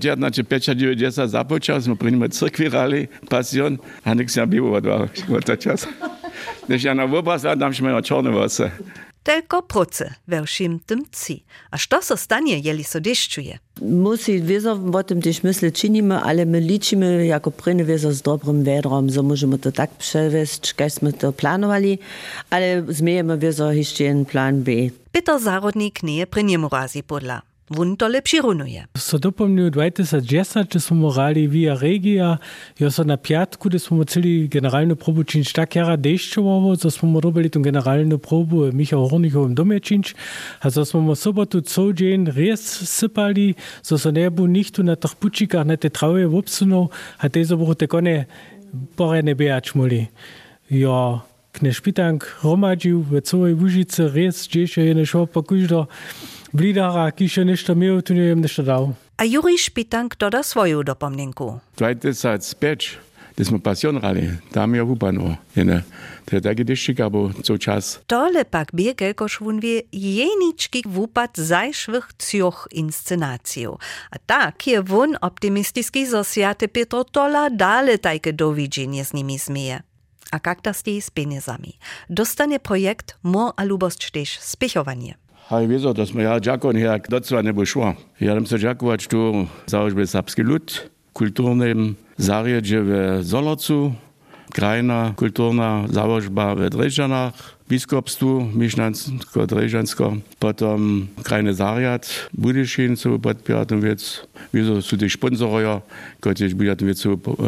1990 0.00 1.28
započal, 1.28 1.82
smo 1.82 1.96
pri 1.96 2.10
njima 2.12 2.28
crkvi 2.28 2.68
rali, 2.68 3.06
pasjon, 3.30 3.78
a 4.04 4.14
nik 4.14 4.30
sam 4.30 4.50
bio 4.50 4.72
od 4.72 4.86
od 4.86 5.60
čas. 5.60 5.86
Když 6.68 6.84
ja 6.84 6.94
na 6.94 7.04
obraz 7.04 7.42
dam 7.42 7.74
się 7.74 7.84
na 7.84 8.02
czarne 8.02 8.30
włosy. 8.30 8.70
Tylko 9.28 9.62
proce 9.62 10.14
we 10.28 10.42
všim 10.46 10.80
tym 10.80 11.04
ci. 11.12 11.44
A 11.70 11.76
što 11.76 12.02
se 12.02 12.16
stanie, 12.16 12.58
jeli 12.58 12.84
so 12.84 13.00
deščuje? 13.00 13.58
Musi 13.82 14.40
wieso 14.42 14.72
o 14.92 15.02
tym 15.02 15.22
też 15.22 15.42
myśleć 15.42 15.74
czynimy, 15.80 16.16
ale 16.20 16.46
my 16.46 16.60
liczymy 16.60 17.26
jako 17.26 17.50
pryny 17.50 17.84
wieso 17.84 18.12
z 18.12 18.22
dobrym 18.22 18.64
wiadrom, 18.64 19.10
so 19.10 19.22
możemy 19.22 19.58
to 19.58 19.72
tak 19.72 19.90
przewieźć, 19.90 20.74
jakśmy 20.80 21.12
to 21.12 21.32
planowali, 21.32 21.98
ale 22.50 22.84
zmiejemy 22.88 23.38
wieso 23.38 23.72
jeszcze 23.72 24.04
jeden 24.04 24.24
plan 24.24 24.62
B. 24.62 24.72
Peter 25.12 25.40
Zarodnik 25.40 26.02
nie 26.02 26.26
pri 26.26 26.44
njemu 26.44 26.68
razi 26.68 27.02
podla. 27.02 27.47
Wun 27.68 27.96
to 27.96 28.08
lepši 28.08 28.40
runuje. 28.40 28.86
So 28.96 29.18
dopomnil 29.20 29.68
2010, 29.70 30.70
če 30.72 30.80
smo 30.80 30.96
morali 31.02 31.44
via 31.46 31.74
regija, 31.76 32.38
jo 32.80 32.88
so 32.90 33.04
na 33.04 33.18
piatku, 33.20 33.68
da 33.68 33.78
smo 33.78 34.04
celi 34.08 34.48
generalno 34.48 34.96
probu 34.96 35.24
činč 35.28 35.52
tak 35.52 35.76
jara 35.76 35.98
deščovo, 36.00 36.72
so 36.80 36.88
smo 36.90 37.20
robili 37.20 37.50
tu 37.52 37.60
generalno 37.60 38.16
probu 38.18 38.70
Michał 38.72 39.04
Hornikovem 39.10 39.52
dome 39.54 39.80
činč, 39.84 40.14
a 40.64 40.72
so 40.72 40.86
smo 40.88 41.12
sobotu 41.12 41.60
cel 41.60 41.92
džen 41.92 42.30
res 42.32 42.64
sypali, 42.88 43.52
so 43.82 44.00
so 44.00 44.10
ne 44.10 44.30
nihtu 44.30 44.82
na 44.82 44.96
tih 44.96 45.12
pučikah 45.20 45.66
na 45.66 45.76
te 45.76 45.90
trave 45.90 46.24
vopsunov, 46.26 46.88
a 47.20 47.28
te 47.28 47.44
so 47.44 47.56
bohu 47.56 47.74
tako 47.74 48.00
ne 48.00 48.24
pore 48.96 49.22
ne 49.22 49.34
bejač 49.34 49.74
moli. 49.74 50.08
Jo, 50.70 51.20
knež 51.52 51.80
Pitank 51.80 52.24
hromadžił 52.40 53.02
w 53.02 53.20
całej 53.20 53.54
Łużycy 53.54 54.08
res, 54.08 54.48
gdzieś 54.48 54.76
je 54.76 55.04
pa 55.32 55.42
blidara, 56.52 57.10
ki 57.10 57.28
še 57.28 57.44
nešto 57.44 57.76
imel, 57.76 58.00
tu 58.02 58.14
ne 58.14 58.30
vem 58.30 58.40
nešto 58.40 58.62
dal. 58.62 58.92
A 59.18 59.26
Juri 59.26 59.58
Špitank 59.58 60.16
doda 60.18 60.42
svoju 60.42 60.82
dopomninku. 60.82 61.58
2005, 61.78 62.96
da 63.38 63.44
smo 63.44 63.58
pasjonrali, 63.58 64.30
tam 64.52 64.74
je 64.74 64.82
upano. 64.82 65.36
Jene, 65.54 65.82
to 66.24 66.36
je 66.36 66.42
taki 66.42 66.64
deščik, 66.64 67.00
abo 67.00 67.30
co 67.42 67.58
čas. 67.58 67.98
Tole 68.06 68.44
pak 68.44 68.72
biege, 68.74 69.12
kož 69.14 69.40
wun 69.40 69.60
wie 69.62 69.82
jenički 69.92 70.82
wupat 70.86 71.38
zajszwych 71.38 72.12
cioch 72.18 72.66
inscenaciju. 72.70 73.78
A 74.10 74.18
tak 74.18 74.66
je 74.66 74.82
wun 74.82 75.16
optimistiski 75.22 76.06
zosjate 76.06 76.68
Petro 76.68 77.04
Tola 77.04 77.48
dale 77.50 77.98
tajke 77.98 78.32
dowidzenie 78.32 79.04
z 79.04 79.12
nimi 79.12 79.38
zmieje. 79.38 79.82
A 80.30 80.38
die 80.84 81.02
z 81.02 81.10
pieniędzami? 81.10 81.78
Dostanie 82.10 82.60
projekt 82.60 83.16
Mor 83.22 83.52
a 83.56 83.64
Lubost 83.64 84.10
też 84.12 84.38
spichowanie. 84.40 85.14
Haj, 85.48 85.68
wieso, 85.68 85.94
da 85.94 86.06
smo 86.06 86.20
ja 86.20 86.40
džakon 86.40 86.76
jak 86.76 87.08
docela 87.08 87.42
nebo 87.42 87.64
šlo. 87.64 87.94
Ja 88.20 88.34
dam 88.34 88.46
se 88.46 88.58
džakovač 88.58 89.06
tu 89.08 89.46
zaožbe 89.66 90.04
sapski 90.06 90.42
lud, 90.42 90.90
kulturnym 91.12 91.96
zarjedzie 92.18 92.82
w 92.82 93.18
Zolorcu, 93.22 93.92
krajna 94.52 95.14
kulturna 95.16 95.84
założba 95.88 96.54
w 96.54 96.68
Dreżanach, 96.70 97.32
biskupstwu 97.68 98.44
mieszczańsko-dreżansko, 98.54 100.16
potem 100.38 101.08
krajny 101.22 101.54
zariad 101.54 102.28
Budyszin, 102.34 102.96
co 102.96 103.18
podpierają 103.18 103.80
wiec, 103.80 104.26
wieso 104.54 104.82
są 104.82 104.96
też 104.98 105.12
sponsorują, 105.12 105.80
którzy 106.20 106.54
będą 106.54 106.86
wiec 106.86 107.04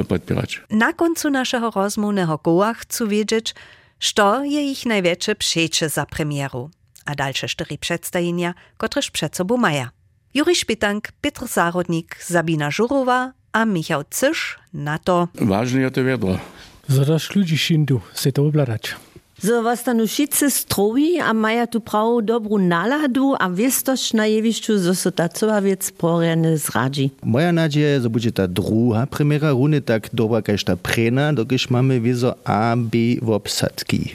podpierać. 0.08 0.60
Na 0.70 0.92
końcu 0.92 1.30
naszego 1.30 1.70
rozmównego 1.70 2.38
koła 2.38 2.74
chcę 2.74 3.08
wiedzieć, 3.08 3.54
što 3.98 4.44
je 4.44 4.70
ich 4.70 4.86
największe 4.86 5.34
przejście 5.34 5.88
za 5.88 6.06
premieru, 6.06 6.70
a 7.10 7.14
dalsze 7.14 7.48
cztery 7.48 7.78
przedstawienia, 7.78 8.54
któreż 8.78 9.10
przed 9.10 9.36
sobą 9.36 9.56
mają. 9.56 9.86
Juri 10.34 10.54
Szpitank, 10.54 11.08
Petr 11.20 11.46
Zarodnik, 11.46 12.16
Sabina 12.22 12.70
Żurowa 12.70 13.32
a 13.52 13.64
Michał 13.64 14.02
Cysz 14.10 14.58
na 14.74 14.98
to. 14.98 15.28
Ważne 15.34 15.80
je 15.80 15.90
to 15.90 16.04
wiadro. 16.04 16.38
Zadaš 16.88 17.36
ljudi 17.36 17.58
šindu, 17.58 18.00
se 18.14 18.32
to 18.32 18.46
obladać. 18.46 18.96
So 19.44 19.62
was 19.62 19.84
dann 19.84 20.06
wszyscy 20.06 20.50
strowi, 20.50 21.18
a 21.20 21.34
maja 21.34 21.66
tu 21.66 21.80
prawo 21.80 22.22
dobrą 22.22 22.58
naladu, 22.58 23.34
a 23.38 23.50
wiestość 23.50 24.12
na 24.12 24.26
jewiszczu, 24.26 24.78
so 24.78 24.94
so 24.94 25.10
ta 25.10 25.28
cała 25.28 25.60
wiec 25.62 25.90
porene 25.90 26.58
zradzi. 26.58 27.10
Moja 27.22 27.52
nadzieja, 27.52 28.00
że 28.00 28.10
będzie 28.10 28.32
ta 28.32 28.48
druga 28.48 29.06
premiera 29.06 29.50
rundy 29.50 29.80
tak 29.80 30.08
dobra, 30.12 30.42
jak 30.48 30.62
ta 30.62 30.76
prena, 30.76 31.32
dokiż 31.32 31.70
mamy 31.70 32.00
wieso 32.00 32.34
A, 32.44 32.76
B 32.76 32.98
w 33.22 33.30
obsadki. 33.30 34.12